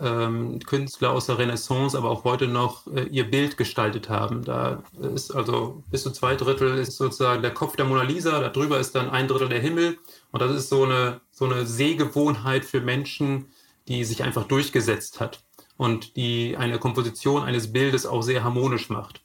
ähm, 0.00 0.60
Künstler 0.60 1.10
aus 1.10 1.26
der 1.26 1.38
Renaissance, 1.38 1.98
aber 1.98 2.10
auch 2.10 2.24
heute 2.24 2.46
noch 2.46 2.86
äh, 2.86 3.04
ihr 3.04 3.30
Bild 3.30 3.56
gestaltet 3.56 4.08
haben. 4.08 4.44
Da 4.44 4.82
ist 5.14 5.34
also 5.34 5.82
bis 5.90 6.04
zu 6.04 6.10
zwei 6.12 6.34
Drittel 6.34 6.78
ist 6.78 6.96
sozusagen 6.96 7.42
der 7.42 7.52
Kopf 7.52 7.76
der 7.76 7.84
Mona 7.84 8.02
Lisa, 8.02 8.40
darüber 8.48 8.78
ist 8.78 8.94
dann 8.94 9.10
ein 9.10 9.28
Drittel 9.28 9.48
der 9.48 9.60
Himmel 9.60 9.98
und 10.30 10.40
das 10.40 10.52
ist 10.54 10.68
so 10.68 10.84
eine, 10.84 11.20
so 11.30 11.44
eine 11.44 11.66
Sehgewohnheit 11.66 12.64
für 12.64 12.80
Menschen, 12.80 13.46
die 13.88 14.04
sich 14.04 14.22
einfach 14.22 14.44
durchgesetzt 14.44 15.20
hat 15.20 15.42
und 15.76 16.16
die 16.16 16.56
eine 16.56 16.78
Komposition 16.78 17.42
eines 17.42 17.72
Bildes 17.72 18.06
auch 18.06 18.22
sehr 18.22 18.44
harmonisch 18.44 18.90
macht. 18.90 19.22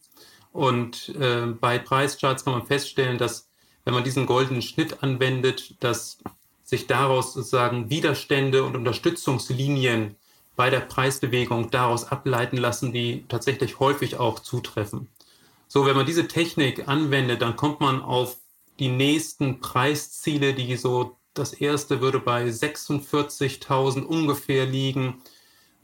Und 0.51 1.09
äh, 1.19 1.47
bei 1.47 1.79
Preischarts 1.79 2.45
kann 2.45 2.53
man 2.53 2.65
feststellen, 2.65 3.17
dass 3.17 3.49
wenn 3.85 3.93
man 3.93 4.03
diesen 4.03 4.25
goldenen 4.25 4.61
Schnitt 4.61 5.03
anwendet, 5.03 5.75
dass 5.83 6.19
sich 6.63 6.87
daraus 6.87 7.33
sozusagen 7.33 7.89
Widerstände 7.89 8.63
und 8.63 8.75
Unterstützungslinien 8.75 10.15
bei 10.55 10.69
der 10.69 10.79
Preisbewegung 10.79 11.71
daraus 11.71 12.05
ableiten 12.05 12.57
lassen, 12.57 12.93
die 12.93 13.25
tatsächlich 13.27 13.79
häufig 13.79 14.17
auch 14.17 14.39
zutreffen. 14.39 15.09
So, 15.67 15.85
wenn 15.85 15.95
man 15.95 16.05
diese 16.05 16.27
Technik 16.27 16.87
anwendet, 16.87 17.41
dann 17.41 17.55
kommt 17.55 17.81
man 17.81 18.01
auf 18.01 18.37
die 18.79 18.89
nächsten 18.89 19.59
Preisziele, 19.59 20.53
die 20.53 20.75
so, 20.77 21.17
das 21.33 21.53
erste 21.53 22.01
würde 22.01 22.19
bei 22.19 22.45
46.000 22.45 24.03
ungefähr 24.03 24.65
liegen, 24.65 25.21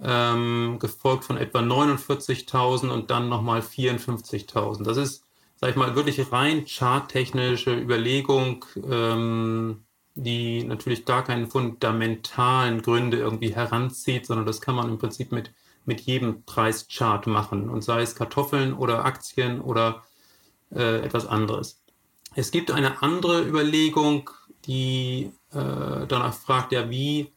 ähm, 0.02 0.78
gefolgt 0.80 1.26
von 1.26 1.38
etwa 1.38 1.60
49.000 1.60 2.90
und 2.90 3.12
dann 3.12 3.30
nochmal 3.30 3.62
54.000. 3.62 4.84
Das 4.84 4.98
ist, 4.98 5.24
sag 5.58 5.72
ich 5.72 5.76
mal, 5.76 5.96
wirklich 5.96 6.32
rein 6.32 6.66
charttechnische 6.66 7.76
Überlegung, 7.76 8.66
ähm, 8.90 9.84
die 10.16 10.64
natürlich 10.64 11.06
gar 11.06 11.24
keine 11.24 11.48
fundamentalen 11.48 12.82
Gründe 12.82 13.18
irgendwie 13.18 13.54
heranzieht, 13.56 14.26
sondern 14.26 14.46
das 14.46 14.62
kann 14.62 14.76
man 14.76 14.90
im 14.90 14.98
Prinzip 14.98 15.32
mit, 15.32 15.54
mit 15.86 16.02
jedem 16.02 16.44
Preischart 16.44 17.28
machen 17.28 17.70
und 17.70 17.84
sei 17.84 18.02
es 18.02 18.16
Kartoffeln 18.16 18.74
oder 18.74 19.06
Aktien 19.06 19.62
oder 19.62 20.04
äh, 20.74 21.00
etwas 21.02 21.26
anderes. 21.26 21.82
Es 22.36 22.52
gibt 22.52 22.72
eine 22.72 23.02
andere 23.02 23.46
Überlegung, 23.46 24.30
die 24.66 25.32
äh, 25.52 26.06
danach 26.08 26.34
fragt, 26.34 26.72
ja, 26.72 26.90
wie 26.90 27.32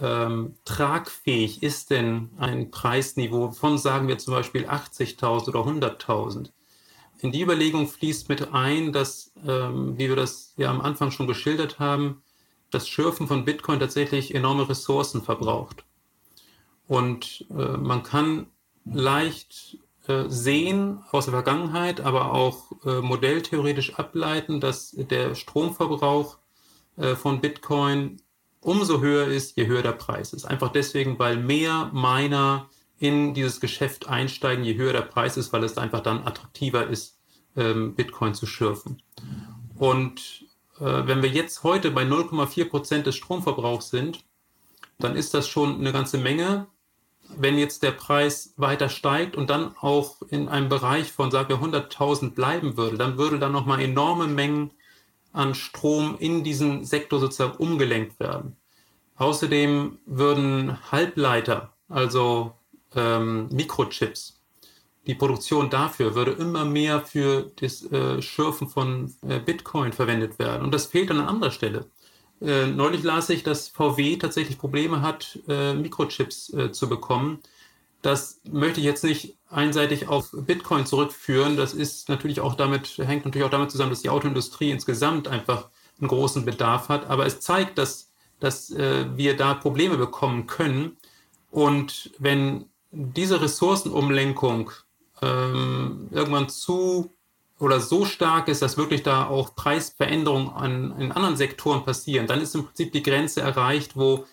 ähm, 0.00 0.56
tragfähig 0.64 1.62
ist 1.62 1.90
denn 1.90 2.30
ein 2.38 2.70
Preisniveau 2.70 3.50
von, 3.50 3.78
sagen 3.78 4.08
wir 4.08 4.18
zum 4.18 4.34
Beispiel 4.34 4.66
80.000 4.66 5.48
oder 5.48 5.60
100.000? 5.60 6.50
In 7.20 7.32
die 7.32 7.42
Überlegung 7.42 7.88
fließt 7.88 8.28
mit 8.28 8.52
ein, 8.52 8.92
dass, 8.92 9.32
ähm, 9.46 9.96
wie 9.96 10.08
wir 10.08 10.16
das 10.16 10.52
ja 10.56 10.70
am 10.70 10.82
Anfang 10.82 11.10
schon 11.10 11.26
geschildert 11.26 11.78
haben, 11.78 12.22
das 12.70 12.88
Schürfen 12.88 13.26
von 13.26 13.44
Bitcoin 13.44 13.80
tatsächlich 13.80 14.34
enorme 14.34 14.68
Ressourcen 14.68 15.22
verbraucht. 15.22 15.84
Und 16.88 17.46
äh, 17.50 17.76
man 17.76 18.02
kann 18.02 18.46
leicht 18.84 19.78
äh, 20.08 20.28
sehen 20.28 21.02
aus 21.10 21.24
der 21.24 21.32
Vergangenheit, 21.32 22.00
aber 22.00 22.32
auch 22.32 22.70
äh, 22.84 23.00
modelltheoretisch 23.00 23.94
ableiten, 23.94 24.60
dass 24.60 24.92
der 24.92 25.34
Stromverbrauch 25.34 26.38
von 26.96 27.40
Bitcoin 27.40 28.20
umso 28.66 29.00
höher 29.00 29.28
ist, 29.28 29.56
je 29.56 29.66
höher 29.66 29.82
der 29.82 29.92
Preis 29.92 30.32
ist. 30.32 30.44
Einfach 30.44 30.72
deswegen, 30.72 31.18
weil 31.18 31.36
mehr 31.36 31.90
Miner 31.92 32.68
in 32.98 33.32
dieses 33.32 33.60
Geschäft 33.60 34.08
einsteigen, 34.08 34.64
je 34.64 34.74
höher 34.74 34.92
der 34.92 35.02
Preis 35.02 35.36
ist, 35.36 35.52
weil 35.52 35.62
es 35.62 35.78
einfach 35.78 36.00
dann 36.00 36.26
attraktiver 36.26 36.86
ist, 36.86 37.18
ähm, 37.56 37.94
Bitcoin 37.94 38.34
zu 38.34 38.46
schürfen. 38.46 39.02
Und 39.76 40.46
äh, 40.80 41.06
wenn 41.06 41.22
wir 41.22 41.28
jetzt 41.28 41.62
heute 41.62 41.90
bei 41.90 42.02
0,4 42.02 42.68
Prozent 42.68 43.06
des 43.06 43.14
Stromverbrauchs 43.14 43.90
sind, 43.90 44.24
dann 44.98 45.14
ist 45.14 45.34
das 45.34 45.46
schon 45.46 45.78
eine 45.78 45.92
ganze 45.92 46.18
Menge. 46.18 46.66
Wenn 47.36 47.58
jetzt 47.58 47.82
der 47.82 47.92
Preis 47.92 48.54
weiter 48.56 48.88
steigt 48.88 49.36
und 49.36 49.50
dann 49.50 49.76
auch 49.80 50.22
in 50.30 50.48
einem 50.48 50.68
Bereich 50.68 51.12
von, 51.12 51.30
sagen 51.30 51.48
wir, 51.48 51.58
100.000 51.58 52.30
bleiben 52.30 52.76
würde, 52.76 52.96
dann 52.96 53.18
würde 53.18 53.38
dann 53.38 53.52
nochmal 53.52 53.80
enorme 53.80 54.26
Mengen 54.26 54.70
an 55.36 55.54
Strom 55.54 56.16
in 56.18 56.44
diesen 56.44 56.84
Sektor 56.84 57.20
sozusagen 57.20 57.56
umgelenkt 57.58 58.18
werden. 58.18 58.56
Außerdem 59.16 59.98
würden 60.06 60.78
Halbleiter, 60.90 61.72
also 61.88 62.52
ähm, 62.94 63.48
Mikrochips, 63.50 64.40
die 65.06 65.14
Produktion 65.14 65.70
dafür 65.70 66.14
würde 66.14 66.32
immer 66.32 66.64
mehr 66.64 67.00
für 67.00 67.52
das 67.60 67.84
äh, 67.92 68.20
Schürfen 68.20 68.68
von 68.68 69.14
äh, 69.26 69.38
Bitcoin 69.38 69.92
verwendet 69.92 70.38
werden. 70.38 70.64
Und 70.64 70.74
das 70.74 70.86
fehlt 70.86 71.10
an 71.10 71.20
anderer 71.20 71.52
Stelle. 71.52 71.86
Äh, 72.40 72.66
neulich 72.66 73.04
las 73.04 73.30
ich, 73.30 73.44
dass 73.44 73.68
VW 73.68 74.16
tatsächlich 74.16 74.58
Probleme 74.58 75.02
hat, 75.02 75.38
äh, 75.48 75.74
Mikrochips 75.74 76.52
äh, 76.52 76.72
zu 76.72 76.88
bekommen. 76.88 77.38
Das 78.06 78.40
möchte 78.48 78.78
ich 78.78 78.86
jetzt 78.86 79.02
nicht 79.02 79.36
einseitig 79.50 80.06
auf 80.06 80.30
Bitcoin 80.32 80.86
zurückführen. 80.86 81.56
Das 81.56 81.74
ist 81.74 82.08
natürlich 82.08 82.40
auch 82.40 82.54
damit, 82.54 82.98
hängt 82.98 83.24
natürlich 83.24 83.44
auch 83.44 83.50
damit 83.50 83.72
zusammen, 83.72 83.90
dass 83.90 84.02
die 84.02 84.10
Autoindustrie 84.10 84.70
insgesamt 84.70 85.26
einfach 85.26 85.70
einen 85.98 86.06
großen 86.06 86.44
Bedarf 86.44 86.88
hat. 86.88 87.10
Aber 87.10 87.26
es 87.26 87.40
zeigt, 87.40 87.78
dass, 87.78 88.12
dass 88.38 88.70
äh, 88.70 89.06
wir 89.16 89.36
da 89.36 89.54
Probleme 89.54 89.96
bekommen 89.96 90.46
können. 90.46 90.96
Und 91.50 92.12
wenn 92.20 92.66
diese 92.92 93.40
Ressourcenumlenkung 93.40 94.70
ähm, 95.20 96.06
irgendwann 96.12 96.48
zu 96.48 97.10
oder 97.58 97.80
so 97.80 98.04
stark 98.04 98.46
ist, 98.46 98.62
dass 98.62 98.76
wirklich 98.76 99.02
da 99.02 99.26
auch 99.26 99.56
Preisveränderungen 99.56 100.50
an, 100.50 100.96
in 101.00 101.10
anderen 101.10 101.36
Sektoren 101.36 101.84
passieren, 101.84 102.28
dann 102.28 102.40
ist 102.40 102.54
im 102.54 102.66
Prinzip 102.66 102.92
die 102.92 103.02
Grenze 103.02 103.40
erreicht, 103.40 103.96
wo 103.96 104.26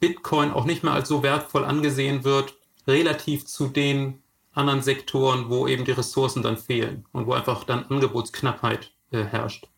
Bitcoin 0.00 0.50
auch 0.50 0.64
nicht 0.64 0.82
mehr 0.82 0.94
als 0.94 1.08
so 1.08 1.22
wertvoll 1.22 1.64
angesehen 1.64 2.24
wird, 2.24 2.56
relativ 2.86 3.46
zu 3.46 3.68
den 3.68 4.22
anderen 4.52 4.82
Sektoren, 4.82 5.48
wo 5.48 5.66
eben 5.66 5.84
die 5.84 5.92
Ressourcen 5.92 6.42
dann 6.42 6.56
fehlen 6.56 7.06
und 7.12 7.26
wo 7.26 7.32
einfach 7.32 7.64
dann 7.64 7.84
Angebotsknappheit 7.84 8.92
äh, 9.12 9.24
herrscht. 9.24 9.68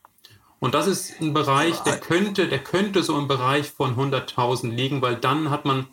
Und 0.61 0.75
das 0.75 0.87
ist 0.87 1.21
ein 1.21 1.35
Bereich, 1.35 1.81
der 1.81 1.99
könnte, 1.99 2.47
der 2.47 2.61
könnte 2.61 3.03
so 3.03 3.19
im 3.19 3.27
Bereich 3.27 3.71
von 3.71 3.97
100.000 3.97 4.71
liegen, 4.71 5.03
weil 5.03 5.17
dann 5.17 5.51
hat 5.51 5.65
man 5.65 5.89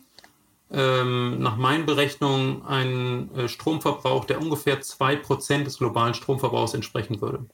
ähm, 0.70 1.40
nach 1.40 1.56
meinen 1.56 1.86
Berechnungen 1.86 2.64
einen 2.64 3.34
äh, 3.34 3.48
Stromverbrauch, 3.48 4.24
der 4.26 4.40
ungefähr 4.40 4.80
2% 4.80 5.64
des 5.64 5.78
globalen 5.78 6.14
Stromverbrauchs 6.14 6.74
entsprechen 6.74 7.20
würde. 7.20 7.46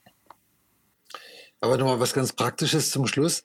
Aber 1.60 1.78
nochmal 1.78 2.00
was 2.00 2.12
ganz 2.12 2.32
Praktisches 2.32 2.90
zum 2.90 3.06
Schluss. 3.06 3.42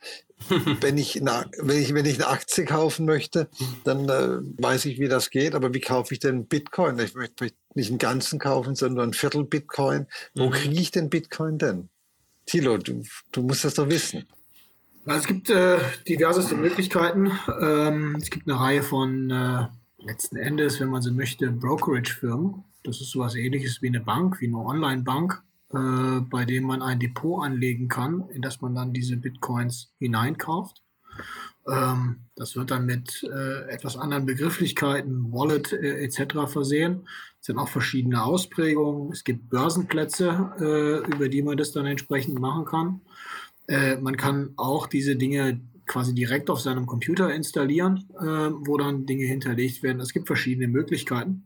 wenn, 0.82 0.98
ich 0.98 1.22
eine, 1.22 1.50
wenn, 1.60 1.82
ich, 1.82 1.94
wenn 1.94 2.06
ich 2.06 2.16
eine 2.16 2.28
Aktie 2.28 2.66
kaufen 2.66 3.06
möchte, 3.06 3.50
dann 3.84 4.10
äh, 4.10 4.40
weiß 4.62 4.86
ich, 4.86 5.00
wie 5.00 5.08
das 5.08 5.30
geht. 5.30 5.56
Aber 5.56 5.74
wie 5.74 5.80
kaufe 5.80 6.14
ich 6.14 6.20
denn 6.20 6.48
Bitcoin? 6.48 6.98
Ich 7.00 7.14
möchte 7.14 7.52
nicht 7.76 7.90
einen 7.90 8.00
ganzen 8.00 8.40
kaufen, 8.40 8.76
sondern 8.76 9.10
ein 9.10 9.14
Viertel 9.14 9.44
Bitcoin. 9.44 10.08
Wo 10.36 10.48
mhm. 10.48 10.52
kriege 10.52 10.82
ich 10.82 10.92
denn 10.92 11.10
Bitcoin 11.10 11.58
denn? 11.58 11.90
Thilo, 12.46 12.78
du, 12.78 13.04
du 13.32 13.44
musst 13.44 13.64
das 13.64 13.76
doch 13.76 13.88
wissen. 13.90 14.26
Es 15.06 15.26
gibt 15.26 15.50
äh, 15.50 15.80
diverseste 16.08 16.56
Möglichkeiten. 16.56 17.32
Ähm, 17.62 18.16
es 18.22 18.30
gibt 18.30 18.48
eine 18.48 18.60
Reihe 18.60 18.84
von 18.84 19.32
äh, 19.32 19.68
letzten 20.04 20.38
Endes, 20.38 20.80
wenn 20.80 20.90
man 20.90 21.02
so 21.02 21.12
möchte, 21.12 21.52
Brokerage-Firmen. 21.52 22.64
Das 22.84 23.02
ist 23.02 23.12
sowas 23.12 23.36
ähnliches 23.36 23.82
wie 23.82 23.88
eine 23.88 24.00
Bank, 24.00 24.42
wie 24.42 24.48
eine 24.48 24.58
Online-Bank, 24.58 25.42
äh, 25.74 26.22
bei 26.22 26.46
dem 26.46 26.66
man 26.66 26.82
ein 26.82 27.00
Depot 27.00 27.44
anlegen 27.44 27.88
kann, 27.88 28.30
in 28.30 28.42
das 28.42 28.62
man 28.62 28.76
dann 28.76 28.94
diese 28.94 29.18
Bitcoins 29.18 29.94
hineinkauft. 30.00 30.82
Ähm, 31.68 32.22
das 32.36 32.56
wird 32.56 32.72
dann 32.72 32.86
mit 32.86 33.24
äh, 33.24 33.70
etwas 33.70 33.98
anderen 33.98 34.26
Begrifflichkeiten, 34.26 35.32
Wallet 35.32 35.74
äh, 35.74 36.04
etc. 36.04 36.52
versehen. 36.52 37.08
Es 37.40 37.48
sind 37.48 37.60
auch 37.60 37.70
verschiedene 37.70 38.24
Ausprägungen. 38.24 39.12
Es 39.12 39.24
gibt 39.24 39.50
Börsenplätze, 39.50 40.54
äh, 40.60 41.12
über 41.12 41.30
die 41.30 41.44
man 41.44 41.58
das 41.58 41.72
dann 41.72 41.86
entsprechend 41.86 42.40
machen 42.40 42.66
kann. 42.66 43.02
Äh, 43.68 43.98
man 43.98 44.18
kann 44.18 44.54
auch 44.58 44.88
diese 44.88 45.16
Dinge 45.16 45.62
quasi 45.86 46.16
direkt 46.16 46.50
auf 46.50 46.62
seinem 46.62 46.86
Computer 46.86 47.34
installieren, 47.34 48.08
äh, 48.20 48.24
wo 48.24 48.78
dann 48.78 49.06
Dinge 49.06 49.26
hinterlegt 49.26 49.84
werden. 49.84 50.00
Es 50.00 50.14
gibt 50.14 50.28
verschiedene 50.28 50.68
Möglichkeiten. 50.68 51.46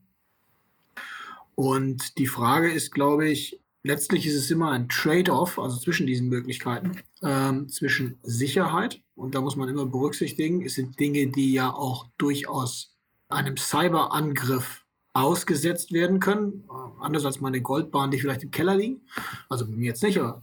Und 1.55 2.17
die 2.17 2.27
Frage 2.27 2.71
ist, 2.71 2.91
glaube 2.91 3.27
ich, 3.29 3.59
letztlich 3.86 4.26
ist 4.26 4.36
es 4.36 4.50
immer 4.50 4.71
ein 4.71 4.89
Trade-off, 4.89 5.60
also 5.60 5.78
zwischen 5.78 6.08
diesen 6.08 6.28
Möglichkeiten, 6.28 7.00
ähm, 7.21 7.69
zwischen 7.69 8.17
Sicherheit, 8.24 9.02
und 9.13 9.36
da 9.36 9.41
muss 9.41 9.56
man 9.56 9.69
immer 9.69 9.86
berücksichtigen, 9.86 10.65
es 10.65 10.74
sind 10.74 11.00
Dinge, 11.00 11.28
die 11.28 11.54
ja 11.54 11.71
auch 11.71 12.08
durchaus 12.17 12.95
einem 13.30 13.58
Cyberangriff 13.58 14.86
ausgesetzt 15.13 15.93
werden 15.93 16.19
können, 16.19 16.65
äh, 16.67 17.04
anders 17.04 17.26
als 17.26 17.39
meine 17.39 17.62
Goldbahn, 17.62 18.12
die 18.12 18.19
vielleicht 18.19 18.43
im 18.43 18.52
Keller 18.52 18.76
liegen, 18.76 19.08
also 19.50 19.67
bei 19.67 19.76
mir 19.76 19.86
jetzt 19.86 20.04
nicht, 20.04 20.19
aber 20.19 20.41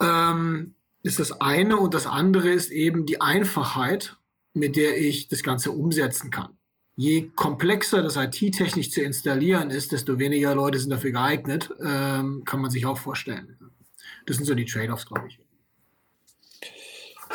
ähm, 0.00 0.74
ist 1.02 1.20
das 1.20 1.40
eine. 1.40 1.76
Und 1.76 1.94
das 1.94 2.06
andere 2.06 2.50
ist 2.50 2.70
eben 2.70 3.06
die 3.06 3.20
Einfachheit, 3.20 4.16
mit 4.54 4.76
der 4.76 4.98
ich 4.98 5.28
das 5.28 5.42
Ganze 5.42 5.70
umsetzen 5.70 6.30
kann. 6.30 6.56
Je 6.96 7.30
komplexer 7.34 8.02
das 8.02 8.16
IT-technisch 8.16 8.90
zu 8.90 9.02
installieren 9.02 9.70
ist, 9.70 9.92
desto 9.92 10.18
weniger 10.18 10.54
Leute 10.54 10.78
sind 10.78 10.90
dafür 10.90 11.10
geeignet, 11.10 11.70
ähm, 11.84 12.42
kann 12.44 12.60
man 12.60 12.70
sich 12.70 12.86
auch 12.86 12.98
vorstellen. 12.98 13.58
Das 14.26 14.36
sind 14.36 14.46
so 14.46 14.54
die 14.54 14.64
Trade-offs, 14.64 15.06
glaube 15.06 15.28
ich. 15.28 15.38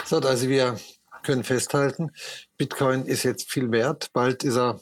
So, 0.06 0.18
also 0.20 0.48
wir 0.48 0.80
können 1.24 1.44
festhalten, 1.44 2.12
Bitcoin 2.58 3.06
ist 3.06 3.24
jetzt 3.24 3.52
viel 3.52 3.72
wert. 3.72 4.12
Bald 4.14 4.44
ist 4.44 4.56
er 4.56 4.80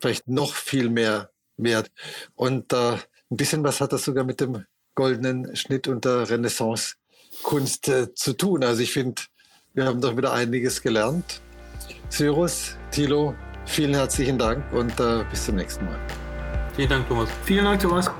vielleicht 0.00 0.26
noch 0.28 0.54
viel 0.54 0.90
mehr 0.90 1.30
wert. 1.56 1.90
Und 2.34 2.72
äh, 2.72 2.94
ein 3.30 3.36
bisschen 3.36 3.62
was 3.62 3.80
hat 3.80 3.92
das 3.92 4.04
sogar 4.04 4.24
mit 4.24 4.40
dem 4.40 4.64
goldenen 4.94 5.54
Schnitt 5.54 5.86
und 5.86 6.04
der 6.04 6.28
Renaissance 6.28 6.96
Kunst 7.42 7.88
äh, 7.88 8.14
zu 8.14 8.32
tun. 8.32 8.64
Also 8.64 8.82
ich 8.82 8.92
finde, 8.92 9.22
wir 9.74 9.84
haben 9.84 10.00
doch 10.00 10.16
wieder 10.16 10.32
einiges 10.32 10.82
gelernt. 10.82 11.40
Cyrus, 12.10 12.76
Thilo, 12.90 13.34
vielen 13.68 13.94
herzlichen 13.94 14.38
Dank 14.38 14.64
und 14.72 14.98
äh, 14.98 15.24
bis 15.30 15.44
zum 15.46 15.56
nächsten 15.56 15.84
Mal. 15.84 15.98
Vielen 16.74 16.88
Dank, 16.88 17.08
Thomas. 17.08 17.28
Vielen 17.44 17.64
Dank, 17.64 17.80
Thomas. 17.80 18.10